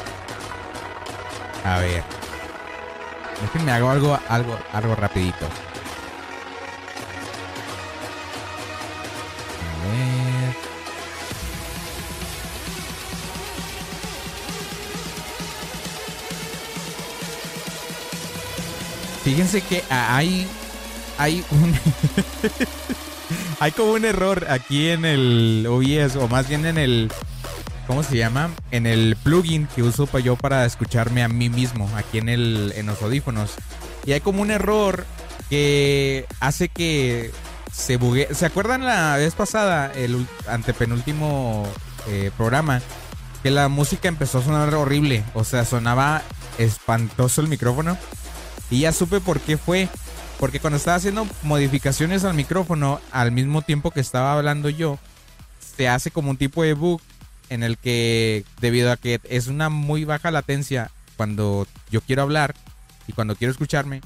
A 1.64 1.80
ver. 1.80 2.04
Déjenme 3.42 3.72
hago 3.72 3.90
algo, 3.90 4.20
algo, 4.30 4.58
algo 4.74 4.96
rapidito. 4.96 5.46
A 9.66 9.84
ver. 9.84 10.56
Fíjense 19.24 19.62
que 19.62 19.84
hay 19.90 20.48
hay 21.18 21.44
un 21.52 21.74
hay 23.60 23.72
como 23.72 23.94
un 23.94 24.06
error 24.06 24.48
aquí 24.50 24.90
en 24.90 25.04
el 25.06 25.66
OBS 25.68 26.16
o 26.16 26.28
más 26.28 26.48
bien 26.48 26.66
en 26.66 26.78
el 26.78 27.12
¿cómo 27.88 28.04
se 28.04 28.18
llama? 28.18 28.52
En 28.72 28.86
el 28.86 29.16
plugin 29.16 29.68
que 29.74 29.82
uso 29.82 30.08
yo 30.20 30.36
para 30.36 30.66
escucharme 30.66 31.24
a 31.24 31.30
mí 31.30 31.50
mismo 31.50 31.90
aquí 31.96 32.18
en 32.18 32.30
el 32.30 32.74
en 32.76 32.86
los 32.86 33.02
audífonos. 33.02 33.56
Y 34.06 34.12
hay 34.12 34.20
como 34.20 34.42
un 34.42 34.52
error 34.52 35.06
que 35.50 36.26
hace 36.40 36.70
que 36.70 37.32
se 37.72 37.98
bugue. 37.98 38.28
¿Se 38.36 38.46
acuerdan 38.46 38.86
la 38.86 39.16
vez 39.18 39.34
pasada 39.34 39.92
el 39.94 40.28
antepenúltimo 40.48 41.68
eh, 42.08 42.32
programa 42.38 42.82
que 43.42 43.50
la 43.50 43.70
música 43.70 44.08
empezó 44.08 44.40
a 44.40 44.44
sonar 44.44 44.74
horrible, 44.76 45.24
o 45.34 45.44
sea, 45.44 45.66
sonaba 45.66 46.22
espantoso 46.58 47.42
el 47.42 47.48
micrófono? 47.48 47.98
Y 48.70 48.82
ya 48.82 48.92
supe 48.92 49.22
por 49.22 49.40
qué 49.40 49.58
fue. 49.58 49.88
Porque 50.40 50.60
cuando 50.60 50.78
estaba 50.78 50.98
haciendo 50.98 51.26
modificaciones 51.42 52.24
al 52.24 52.36
micrófono, 52.36 53.02
al 53.12 53.32
mismo 53.32 53.64
tiempo 53.64 53.90
que 53.90 54.02
estaba 54.02 54.34
hablando 54.34 54.70
yo, 54.70 55.00
se 55.76 55.88
hace 55.88 56.12
como 56.12 56.30
un 56.30 56.38
tipo 56.38 56.62
de 56.62 56.74
bug 56.74 57.02
en 57.50 57.64
el 57.64 57.78
que, 57.78 58.44
debido 58.62 58.92
a 58.92 58.98
que 58.98 59.20
es 59.30 59.48
una 59.48 59.70
muy 59.70 60.04
baja 60.04 60.32
latencia 60.32 60.92
cuando 61.16 61.68
yo 61.90 62.02
quiero 62.02 62.22
hablar 62.22 62.56
y 63.08 63.14
cuando 63.14 63.36
quiero 63.36 63.52
escucharme, 63.52 64.02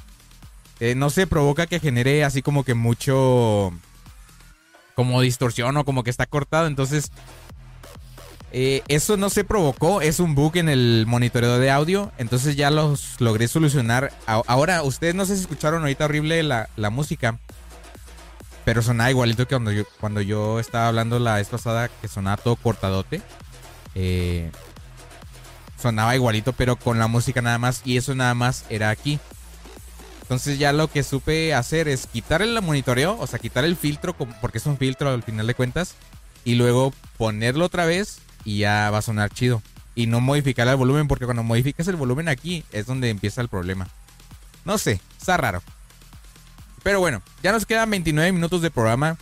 eh, 0.79 0.95
no 0.95 1.09
se 1.09 1.27
provoca 1.27 1.67
que 1.67 1.79
genere 1.79 2.23
así 2.23 2.41
como 2.41 2.63
que 2.63 2.73
mucho, 2.73 3.71
como 4.95 5.21
distorsión 5.21 5.77
o 5.77 5.85
como 5.85 6.03
que 6.03 6.09
está 6.09 6.25
cortado. 6.25 6.67
Entonces, 6.67 7.11
eh, 8.53 8.81
eso 8.87 9.15
no 9.15 9.29
se 9.29 9.43
provocó, 9.43 10.01
es 10.01 10.19
un 10.19 10.35
bug 10.35 10.57
en 10.57 10.69
el 10.69 11.05
monitoreo 11.07 11.59
de 11.59 11.71
audio. 11.71 12.11
Entonces 12.17 12.55
ya 12.55 12.71
los 12.71 13.19
logré 13.19 13.47
solucionar. 13.47 14.11
Ahora, 14.25 14.83
ustedes 14.83 15.15
no 15.15 15.25
sé 15.25 15.35
si 15.35 15.41
escucharon 15.41 15.81
ahorita 15.81 16.05
horrible 16.05 16.41
la, 16.43 16.69
la 16.75 16.89
música. 16.89 17.39
Pero 18.65 18.81
sonaba 18.81 19.09
igualito 19.09 19.47
que 19.47 19.55
cuando 19.55 19.71
yo, 19.71 19.83
cuando 19.99 20.21
yo 20.21 20.59
estaba 20.59 20.87
hablando 20.87 21.19
la 21.19 21.35
vez 21.35 21.47
pasada, 21.47 21.89
que 21.89 22.07
sonaba 22.07 22.37
todo 22.37 22.55
cortadote. 22.55 23.21
Eh, 23.95 24.51
sonaba 25.81 26.15
igualito, 26.15 26.53
pero 26.53 26.75
con 26.75 26.99
la 26.99 27.07
música 27.07 27.41
nada 27.41 27.57
más. 27.57 27.81
Y 27.85 27.97
eso 27.97 28.13
nada 28.15 28.33
más 28.33 28.65
era 28.69 28.89
aquí. 28.89 29.19
Entonces 30.21 30.59
ya 30.59 30.71
lo 30.71 30.87
que 30.87 31.03
supe 31.03 31.53
hacer 31.53 31.87
es 31.87 32.07
quitar 32.07 32.41
el 32.41 32.61
monitoreo, 32.61 33.17
o 33.19 33.27
sea, 33.27 33.39
quitar 33.39 33.65
el 33.65 33.75
filtro, 33.75 34.13
porque 34.13 34.59
es 34.59 34.65
un 34.65 34.77
filtro 34.77 35.09
al 35.09 35.23
final 35.23 35.47
de 35.47 35.55
cuentas. 35.55 35.95
Y 36.45 36.55
luego 36.55 36.93
ponerlo 37.17 37.65
otra 37.65 37.85
vez 37.85 38.19
y 38.45 38.59
ya 38.59 38.89
va 38.91 38.99
a 38.99 39.01
sonar 39.01 39.31
chido. 39.31 39.61
Y 39.93 40.07
no 40.07 40.21
modificar 40.21 40.67
el 40.67 40.75
volumen, 40.77 41.07
porque 41.07 41.25
cuando 41.25 41.43
modificas 41.43 41.87
el 41.87 41.97
volumen 41.97 42.29
aquí 42.29 42.63
es 42.71 42.85
donde 42.85 43.09
empieza 43.09 43.41
el 43.41 43.49
problema. 43.49 43.87
No 44.63 44.77
sé, 44.77 45.01
está 45.19 45.37
raro. 45.37 45.61
Pero 46.83 46.99
bueno, 46.99 47.21
ya 47.43 47.51
nos 47.51 47.65
quedan 47.65 47.89
29 47.89 48.31
minutos 48.31 48.61
de 48.61 48.71
programa. 48.71 49.17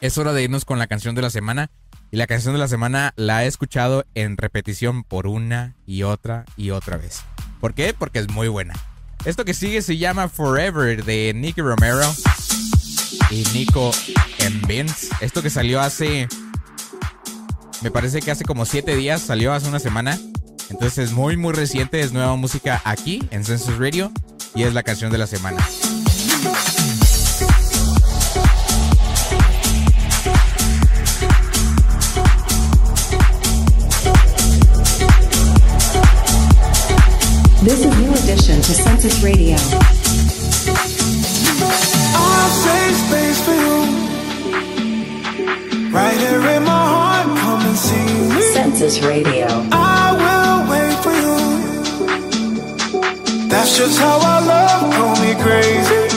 Es 0.00 0.18
hora 0.18 0.32
de 0.32 0.42
irnos 0.42 0.64
con 0.64 0.78
la 0.78 0.86
canción 0.86 1.14
de 1.14 1.22
la 1.22 1.30
semana. 1.30 1.70
Y 2.12 2.16
la 2.16 2.26
canción 2.26 2.54
de 2.54 2.58
la 2.58 2.68
semana 2.68 3.12
la 3.16 3.44
he 3.44 3.46
escuchado 3.46 4.04
en 4.14 4.36
repetición 4.36 5.04
por 5.04 5.26
una 5.26 5.76
y 5.86 6.02
otra 6.02 6.44
y 6.56 6.70
otra 6.70 6.96
vez. 6.96 7.22
¿Por 7.60 7.74
qué? 7.74 7.94
Porque 7.94 8.18
es 8.18 8.28
muy 8.28 8.48
buena. 8.48 8.74
Esto 9.24 9.44
que 9.44 9.54
sigue 9.54 9.82
se 9.82 9.96
llama 9.96 10.28
Forever 10.28 11.04
de 11.04 11.32
Nicky 11.34 11.60
Romero 11.60 12.00
y 13.30 13.44
Nico 13.52 13.92
en 14.38 14.62
Vince. 14.62 15.08
Esto 15.20 15.42
que 15.42 15.50
salió 15.50 15.80
hace. 15.80 16.26
Me 17.82 17.90
parece 17.90 18.20
que 18.20 18.30
hace 18.30 18.44
como 18.44 18.64
7 18.64 18.96
días, 18.96 19.20
salió 19.20 19.52
hace 19.52 19.68
una 19.68 19.78
semana. 19.78 20.18
Entonces 20.68 20.98
es 20.98 21.12
muy, 21.12 21.36
muy 21.36 21.52
reciente. 21.52 22.00
Es 22.00 22.12
nueva 22.12 22.34
música 22.36 22.80
aquí 22.84 23.22
en 23.30 23.44
Census 23.44 23.78
Radio. 23.78 24.10
Y 24.54 24.64
es 24.64 24.74
la 24.74 24.82
canción 24.82 25.12
de 25.12 25.18
la 25.18 25.28
semana. 25.28 25.58
This 37.62 37.80
is 37.80 37.84
a 37.84 37.94
new 38.00 38.10
addition 38.12 38.56
to 38.62 38.72
Census 38.72 39.22
Radio. 39.22 39.56
I'll 42.16 42.50
save 42.64 42.96
space 43.06 43.40
for 43.44 43.54
you. 43.64 43.76
Right 45.92 46.16
here 46.16 46.40
in 46.56 46.62
my 46.64 46.84
heart, 46.94 47.26
come 47.38 47.60
and 47.60 47.76
see 47.76 48.34
me. 48.34 48.40
Census 48.54 49.00
Radio. 49.02 49.46
I 49.72 50.12
will 50.20 50.70
wait 50.72 50.96
for 51.04 51.12
you. 51.12 51.36
That's 53.48 53.76
just 53.76 53.98
how 53.98 54.18
I 54.18 54.40
love, 54.40 54.94
call 54.94 55.16
me 55.20 55.34
crazy. 55.44 56.08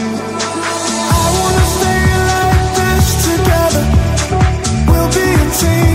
I 1.11 1.23
wanna 1.39 1.65
stay 1.75 2.05
like 2.31 2.67
this 2.79 3.07
together. 3.27 3.83
We'll 4.87 5.11
be 5.11 5.27
a 5.27 5.47
team, 5.59 5.92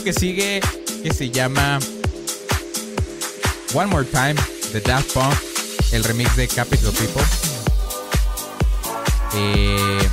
esto 0.00 0.04
que 0.04 0.12
sigue, 0.12 0.60
que 1.02 1.12
se 1.12 1.30
llama 1.30 1.78
One 3.74 3.86
More 3.88 4.06
Time 4.06 4.36
de 4.72 4.80
Daft 4.80 5.12
Punk, 5.12 5.34
el 5.92 6.04
remix 6.04 6.34
de 6.36 6.48
Capital 6.48 6.92
People. 6.92 7.22
Eh, 9.34 10.08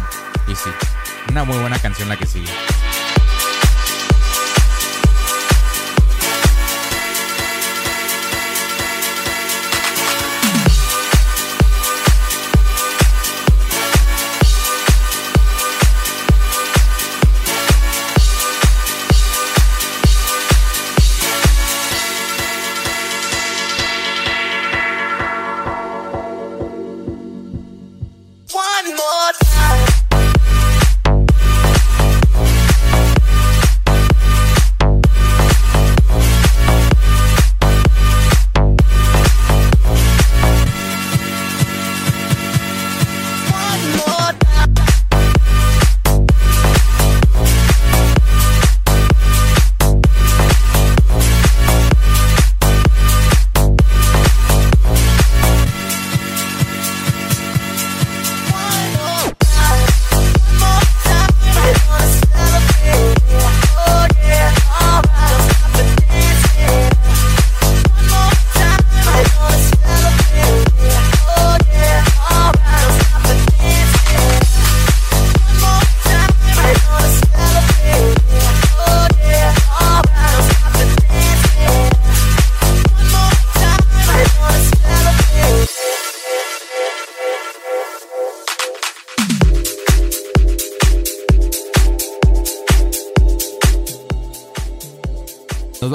y 0.48 0.56
sí, 0.56 0.70
una 1.30 1.46
muy 1.46 1.58
buena 1.58 1.80
canción 1.80 2.10
la 2.10 2.18
que 2.18 2.26
sigue. 2.26 2.52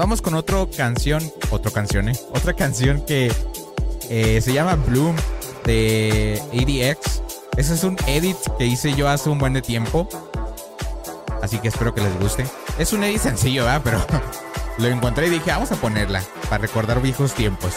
Vamos 0.02 0.20
con 0.20 0.34
otra 0.34 0.66
canción, 0.76 1.22
otra 1.50 1.70
canción, 1.70 2.08
¿eh? 2.08 2.18
Otra 2.30 2.54
canción 2.54 3.02
que 3.06 3.30
eh, 4.10 4.40
se 4.40 4.52
llama 4.52 4.74
Bloom 4.74 5.14
de 5.64 6.42
ADX. 6.52 7.22
Ese 7.56 7.74
es 7.74 7.84
un 7.84 7.96
edit 8.08 8.36
que 8.58 8.66
hice 8.66 8.94
yo 8.94 9.08
hace 9.08 9.30
un 9.30 9.38
buen 9.38 9.52
de 9.52 9.62
tiempo. 9.62 10.08
Así 11.40 11.58
que 11.58 11.68
espero 11.68 11.94
que 11.94 12.00
les 12.00 12.18
guste. 12.18 12.44
Es 12.80 12.92
un 12.92 13.04
edit 13.04 13.20
sencillo, 13.20 13.64
¿verdad? 13.64 13.82
Pero 13.84 14.04
lo 14.78 14.88
encontré 14.88 15.28
y 15.28 15.30
dije, 15.30 15.52
vamos 15.52 15.70
a 15.70 15.76
ponerla 15.76 16.20
para 16.50 16.58
recordar 16.58 17.00
viejos 17.00 17.32
tiempos. 17.34 17.72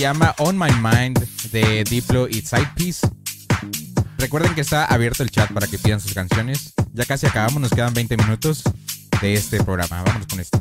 Llama 0.00 0.34
On 0.38 0.58
My 0.58 0.70
Mind 0.82 1.18
de 1.52 1.84
Diplo 1.84 2.26
y 2.26 2.40
Side 2.40 2.70
Piece. 2.74 3.06
Recuerden 4.16 4.54
que 4.54 4.62
está 4.62 4.86
abierto 4.86 5.22
el 5.22 5.30
chat 5.30 5.52
para 5.52 5.66
que 5.66 5.78
pidan 5.78 6.00
sus 6.00 6.14
canciones. 6.14 6.72
Ya 6.94 7.04
casi 7.04 7.26
acabamos, 7.26 7.60
nos 7.60 7.70
quedan 7.70 7.92
20 7.92 8.16
minutos 8.16 8.62
de 9.20 9.34
este 9.34 9.62
programa. 9.62 10.02
Vámonos 10.02 10.26
con 10.26 10.40
esto. 10.40 10.58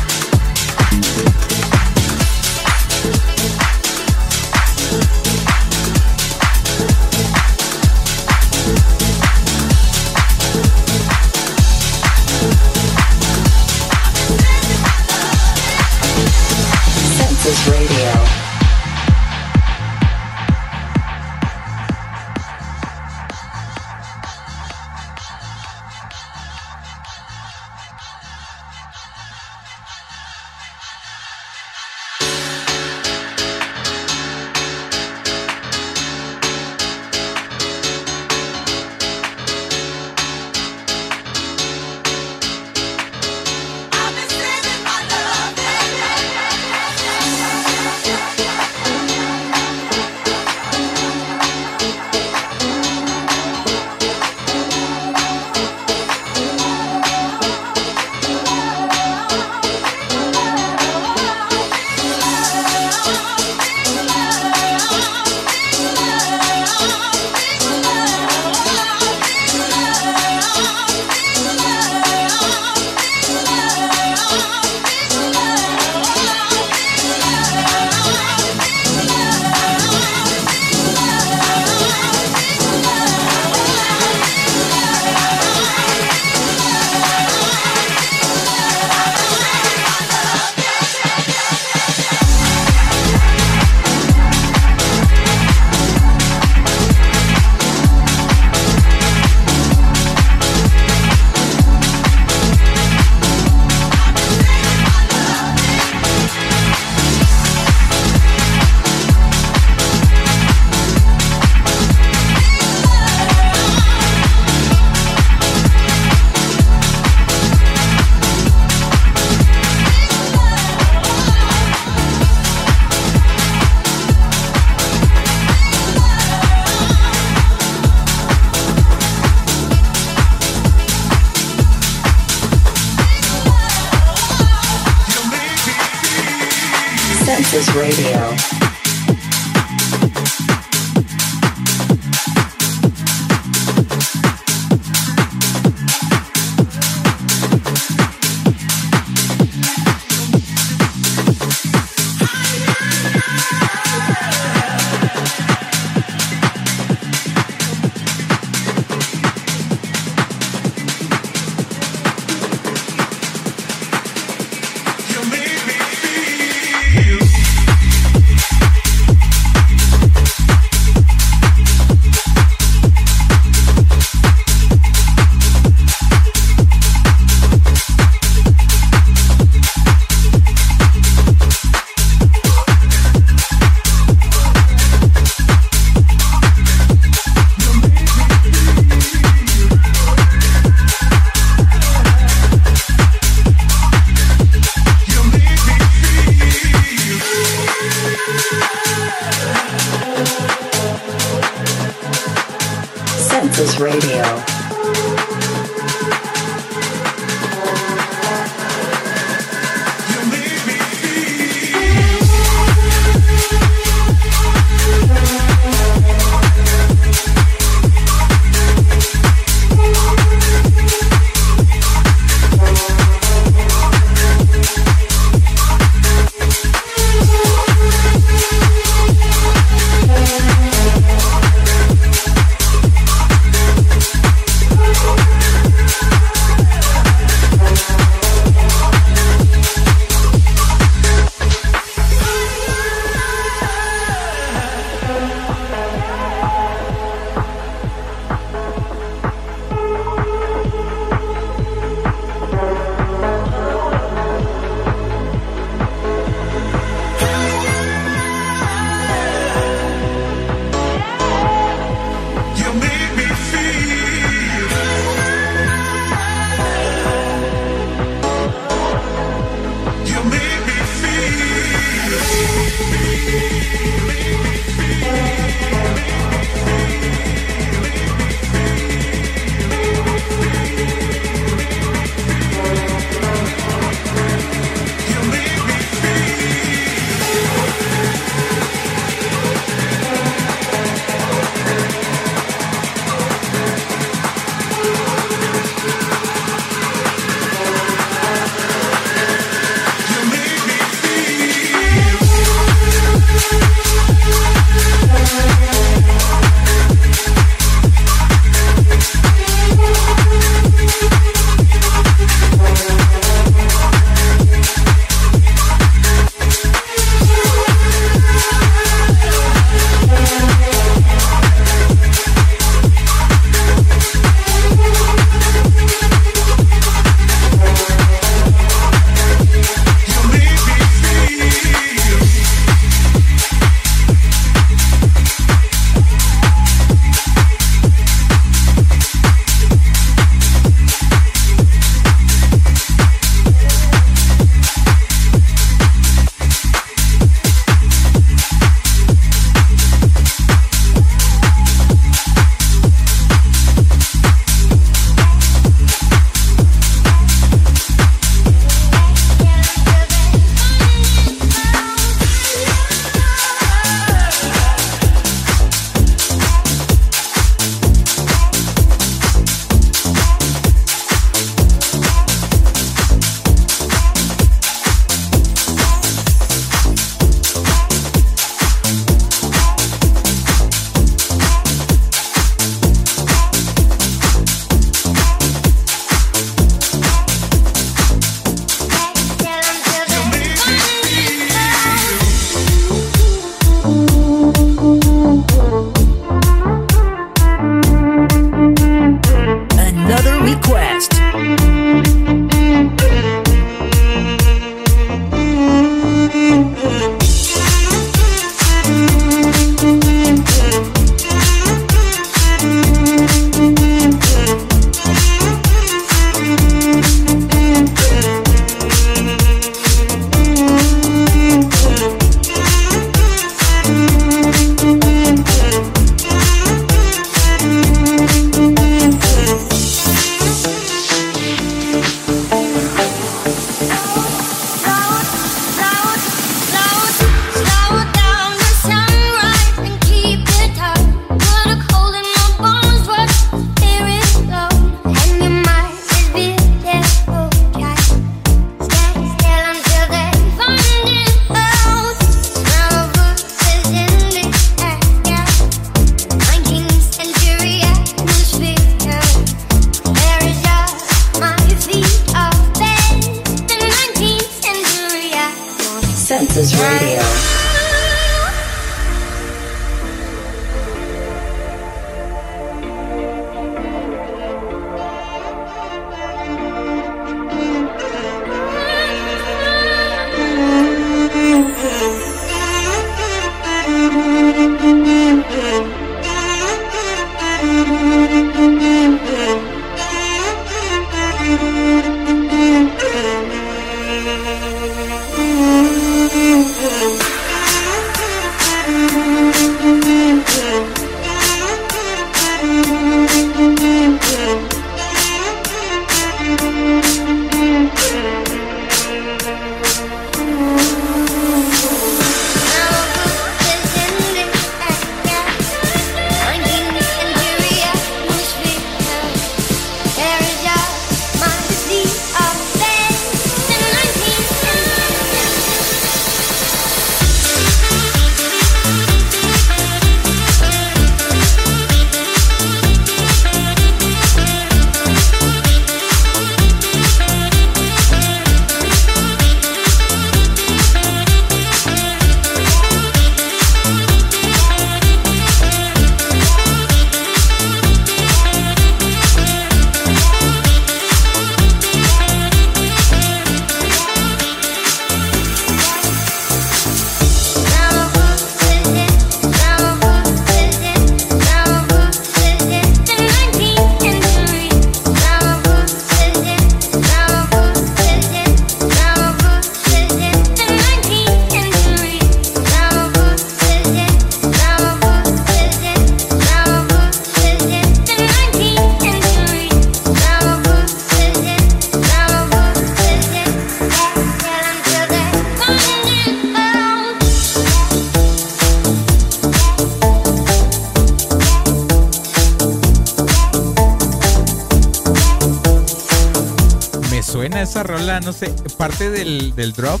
No 598.24 598.32
sé, 598.32 598.52
parte 598.78 599.10
del, 599.10 599.54
del 599.54 599.72
drop, 599.72 600.00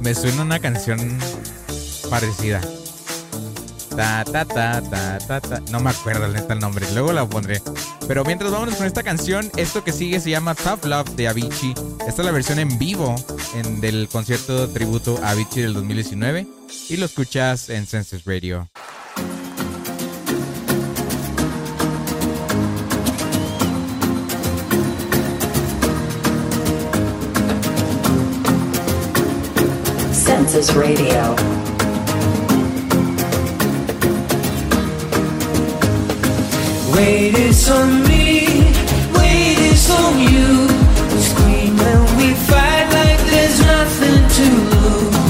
me 0.00 0.14
suena 0.14 0.42
una 0.42 0.58
canción 0.58 0.98
parecida. 2.10 2.60
Ta, 3.96 4.24
ta, 4.24 4.44
ta, 4.44 4.82
ta, 4.82 5.18
ta, 5.18 5.40
ta. 5.40 5.60
No 5.70 5.80
me 5.80 5.90
acuerdo 5.90 6.28
neta 6.28 6.54
el 6.54 6.60
nombre, 6.60 6.86
luego 6.92 7.12
la 7.12 7.26
pondré. 7.26 7.62
Pero 8.08 8.24
mientras 8.24 8.50
vámonos 8.50 8.76
con 8.76 8.86
esta 8.86 9.02
canción, 9.02 9.50
esto 9.56 9.84
que 9.84 9.92
sigue 9.92 10.20
se 10.20 10.30
llama 10.30 10.54
Tough 10.54 10.84
Love 10.84 11.10
de 11.10 11.28
Avicii. 11.28 11.74
Esta 12.06 12.22
es 12.22 12.26
la 12.26 12.32
versión 12.32 12.58
en 12.58 12.78
vivo 12.78 13.14
del 13.80 14.08
concierto 14.08 14.68
tributo 14.68 15.18
a 15.22 15.30
Avicii 15.30 15.62
del 15.62 15.74
2019 15.74 16.46
y 16.88 16.96
lo 16.96 17.06
escuchas 17.06 17.68
en 17.68 17.86
Census 17.86 18.24
Radio. 18.24 18.68
Census 30.32 30.72
Radio. 30.72 31.36
Wait 36.94 37.34
is 37.34 37.68
on 37.68 38.02
me, 38.04 38.48
wait 39.14 39.58
is 39.58 39.90
on 39.90 40.18
you. 40.20 40.66
We 41.12 41.20
scream 41.20 41.78
and 41.78 42.16
we 42.16 42.32
fight 42.48 42.86
like 42.98 43.20
there's 43.30 43.60
nothing 43.60 44.28
to 44.36 44.46
lose. 44.70 45.21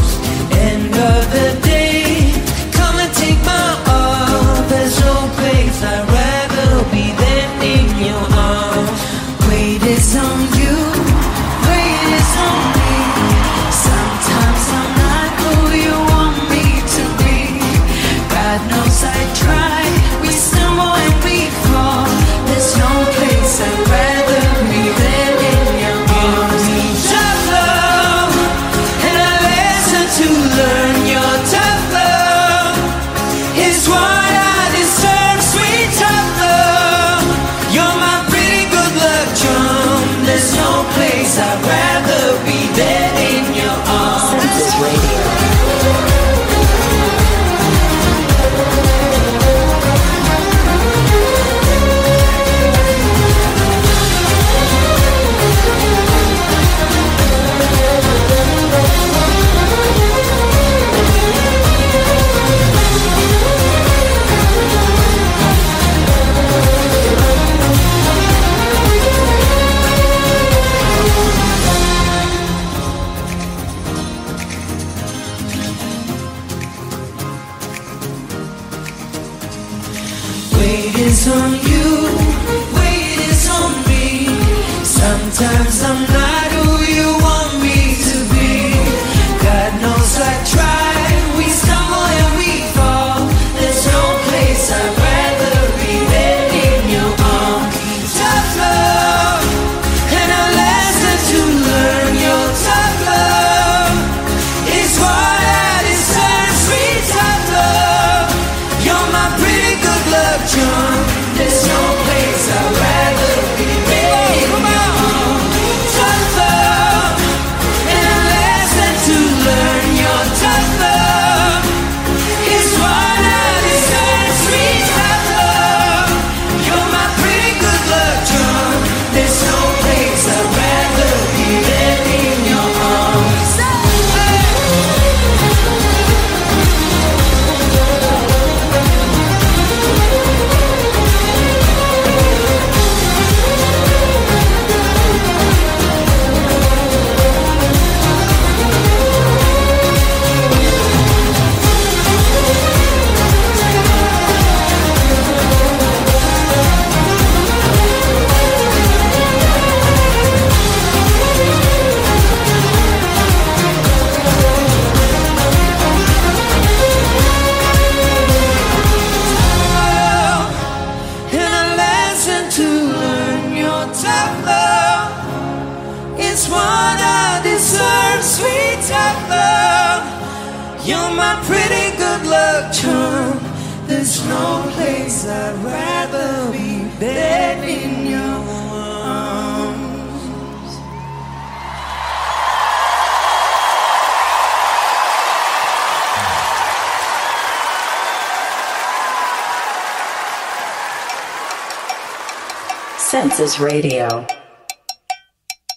Radio. 203.23 204.27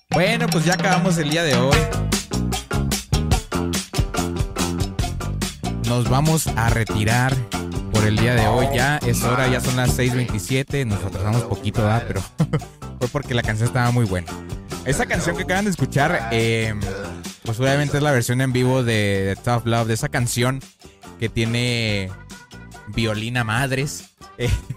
Bueno, 0.09 0.47
pues 0.47 0.65
ya 0.65 0.73
acabamos 0.73 1.15
el 1.19 1.29
día 1.29 1.43
de 1.43 1.55
hoy. 1.55 1.77
Nos 5.87 6.09
vamos 6.09 6.47
a 6.47 6.71
retirar 6.71 7.35
por 7.91 8.03
el 8.03 8.17
día 8.17 8.33
de 8.33 8.47
hoy. 8.47 8.65
Ya 8.73 8.97
es 8.97 9.23
hora, 9.23 9.47
ya 9.47 9.61
son 9.61 9.75
las 9.75 9.95
6:27. 9.95 10.85
Nos 10.87 11.03
atrasamos 11.03 11.43
poquito, 11.43 11.83
¿verdad? 11.83 12.03
Pero 12.07 12.21
fue 12.99 13.07
porque 13.09 13.35
la 13.35 13.43
canción 13.43 13.67
estaba 13.67 13.91
muy 13.91 14.05
buena. 14.05 14.31
Esa 14.83 15.05
canción 15.05 15.37
que 15.37 15.43
acaban 15.43 15.65
de 15.65 15.71
escuchar, 15.71 16.29
eh, 16.31 16.73
pues 17.43 17.59
obviamente 17.59 17.97
es 17.97 18.03
la 18.03 18.11
versión 18.11 18.41
en 18.41 18.53
vivo 18.53 18.83
de, 18.83 19.23
de 19.23 19.35
Tough 19.35 19.67
Love, 19.67 19.87
de 19.87 19.93
esa 19.93 20.09
canción 20.09 20.61
que 21.19 21.29
tiene 21.29 22.09
violina 22.87 23.43
madres. 23.43 24.15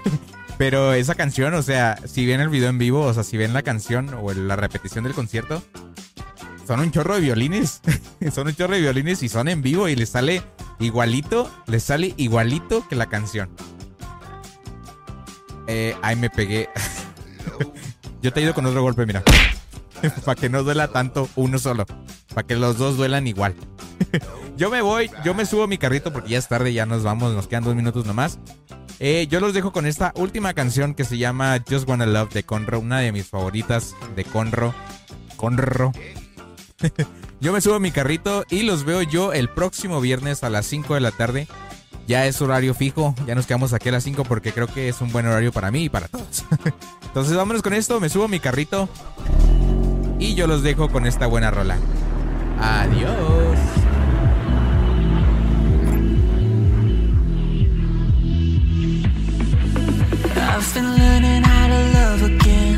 pero 0.58 0.92
esa 0.92 1.14
canción, 1.14 1.54
o 1.54 1.62
sea, 1.62 1.96
si 2.04 2.26
ven 2.26 2.40
el 2.40 2.48
video 2.48 2.68
en 2.68 2.78
vivo, 2.78 3.02
o 3.02 3.14
sea, 3.14 3.22
si 3.22 3.36
ven 3.36 3.52
la 3.52 3.62
canción 3.62 4.12
o 4.20 4.32
la 4.34 4.56
repetición 4.56 5.04
del 5.04 5.14
concierto, 5.14 5.62
son 6.66 6.80
un 6.80 6.90
chorro 6.90 7.14
de 7.14 7.20
violines. 7.20 7.80
son 8.34 8.48
un 8.48 8.54
chorro 8.54 8.74
de 8.74 8.80
violines 8.80 9.22
y 9.22 9.28
son 9.28 9.48
en 9.48 9.62
vivo 9.62 9.88
y 9.88 9.94
les 9.94 10.10
sale 10.10 10.42
igualito, 10.80 11.48
les 11.66 11.84
sale 11.84 12.12
igualito 12.16 12.86
que 12.88 12.96
la 12.96 13.06
canción. 13.06 13.48
Eh, 15.68 15.96
ahí 16.02 16.16
me 16.16 16.28
pegué. 16.28 16.68
Yo 18.22 18.32
te 18.32 18.40
he 18.40 18.42
ido 18.42 18.52
con 18.52 18.66
otro 18.66 18.82
golpe, 18.82 19.06
mira. 19.06 19.22
para 20.24 20.40
que 20.40 20.48
no 20.48 20.64
duela 20.64 20.88
tanto 20.88 21.28
uno 21.36 21.58
solo. 21.58 21.86
Para 22.34 22.46
que 22.46 22.56
los 22.56 22.78
dos 22.78 22.96
duelan 22.96 23.26
igual. 23.26 23.54
yo 24.56 24.70
me 24.70 24.82
voy, 24.82 25.10
yo 25.24 25.34
me 25.34 25.46
subo 25.46 25.66
mi 25.66 25.78
carrito 25.78 26.12
porque 26.12 26.30
ya 26.30 26.38
es 26.38 26.48
tarde, 26.48 26.72
ya 26.72 26.86
nos 26.86 27.02
vamos, 27.02 27.34
nos 27.34 27.46
quedan 27.46 27.64
dos 27.64 27.74
minutos 27.74 28.06
nomás. 28.06 28.38
Eh, 29.00 29.28
yo 29.30 29.38
los 29.40 29.54
dejo 29.54 29.72
con 29.72 29.86
esta 29.86 30.12
última 30.16 30.54
canción 30.54 30.94
que 30.94 31.04
se 31.04 31.18
llama 31.18 31.62
Just 31.68 31.88
Wanna 31.88 32.06
Love 32.06 32.32
de 32.32 32.42
Conro, 32.42 32.80
una 32.80 32.98
de 32.98 33.12
mis 33.12 33.28
favoritas 33.28 33.94
de 34.16 34.24
Conro. 34.24 34.74
Conro. 35.36 35.92
yo 37.40 37.52
me 37.52 37.60
subo 37.60 37.78
mi 37.78 37.92
carrito 37.92 38.44
y 38.50 38.62
los 38.62 38.84
veo 38.84 39.02
yo 39.02 39.32
el 39.32 39.48
próximo 39.48 40.00
viernes 40.00 40.42
a 40.42 40.50
las 40.50 40.66
5 40.66 40.94
de 40.94 41.00
la 41.00 41.12
tarde. 41.12 41.46
Ya 42.08 42.26
es 42.26 42.40
horario 42.40 42.74
fijo, 42.74 43.14
ya 43.26 43.34
nos 43.34 43.46
quedamos 43.46 43.74
aquí 43.74 43.90
a 43.90 43.92
las 43.92 44.04
5 44.04 44.24
porque 44.24 44.52
creo 44.52 44.66
que 44.66 44.88
es 44.88 45.00
un 45.00 45.12
buen 45.12 45.26
horario 45.26 45.52
para 45.52 45.70
mí 45.70 45.84
y 45.84 45.88
para 45.88 46.08
todos. 46.08 46.44
Entonces 47.02 47.36
vámonos 47.36 47.62
con 47.62 47.74
esto, 47.74 48.00
me 48.00 48.08
subo 48.08 48.28
mi 48.28 48.40
carrito 48.40 48.88
y 50.18 50.34
yo 50.34 50.46
los 50.46 50.62
dejo 50.62 50.88
con 50.88 51.06
esta 51.06 51.26
buena 51.26 51.50
rola. 51.50 51.78
Adiós. 52.60 53.58
I've 60.36 60.74
been 60.74 60.90
learning 60.96 61.42
how 61.44 61.68
to 61.68 61.80
love 61.98 62.22
again. 62.22 62.76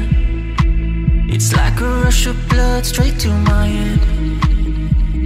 It's 1.31 1.55
like 1.55 1.81
a 1.81 1.89
rush 2.05 2.27
of 2.27 2.37
blood 2.51 2.85
straight 2.85 3.19
to 3.21 3.29
my 3.29 3.67
head. 3.67 4.01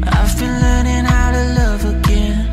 I've 0.06 0.38
been 0.38 0.60
learning 0.60 1.04
how 1.04 1.32
to 1.32 1.44
love 1.60 1.84
again. 1.84 2.48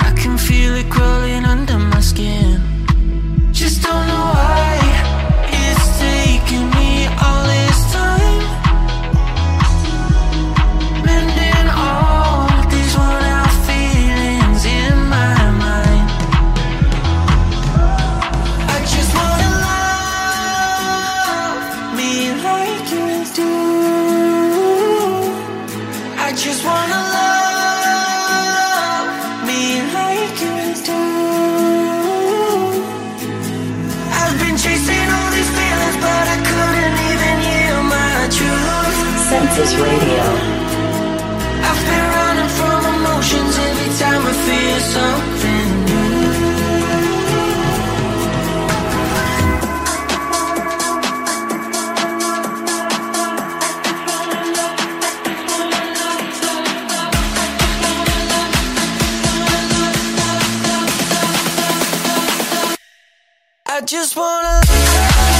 I 0.00 0.12
can 0.16 0.36
feel 0.36 0.74
it 0.74 0.90
crawling 0.90 1.44
under 1.44 1.78
my 1.78 2.00
skin. 2.00 2.60
Just 3.52 3.82
don't 3.82 4.06
know 4.08 4.32
why 4.34 4.97
I 63.78 63.80
just 63.80 64.16
wanna. 64.16 65.37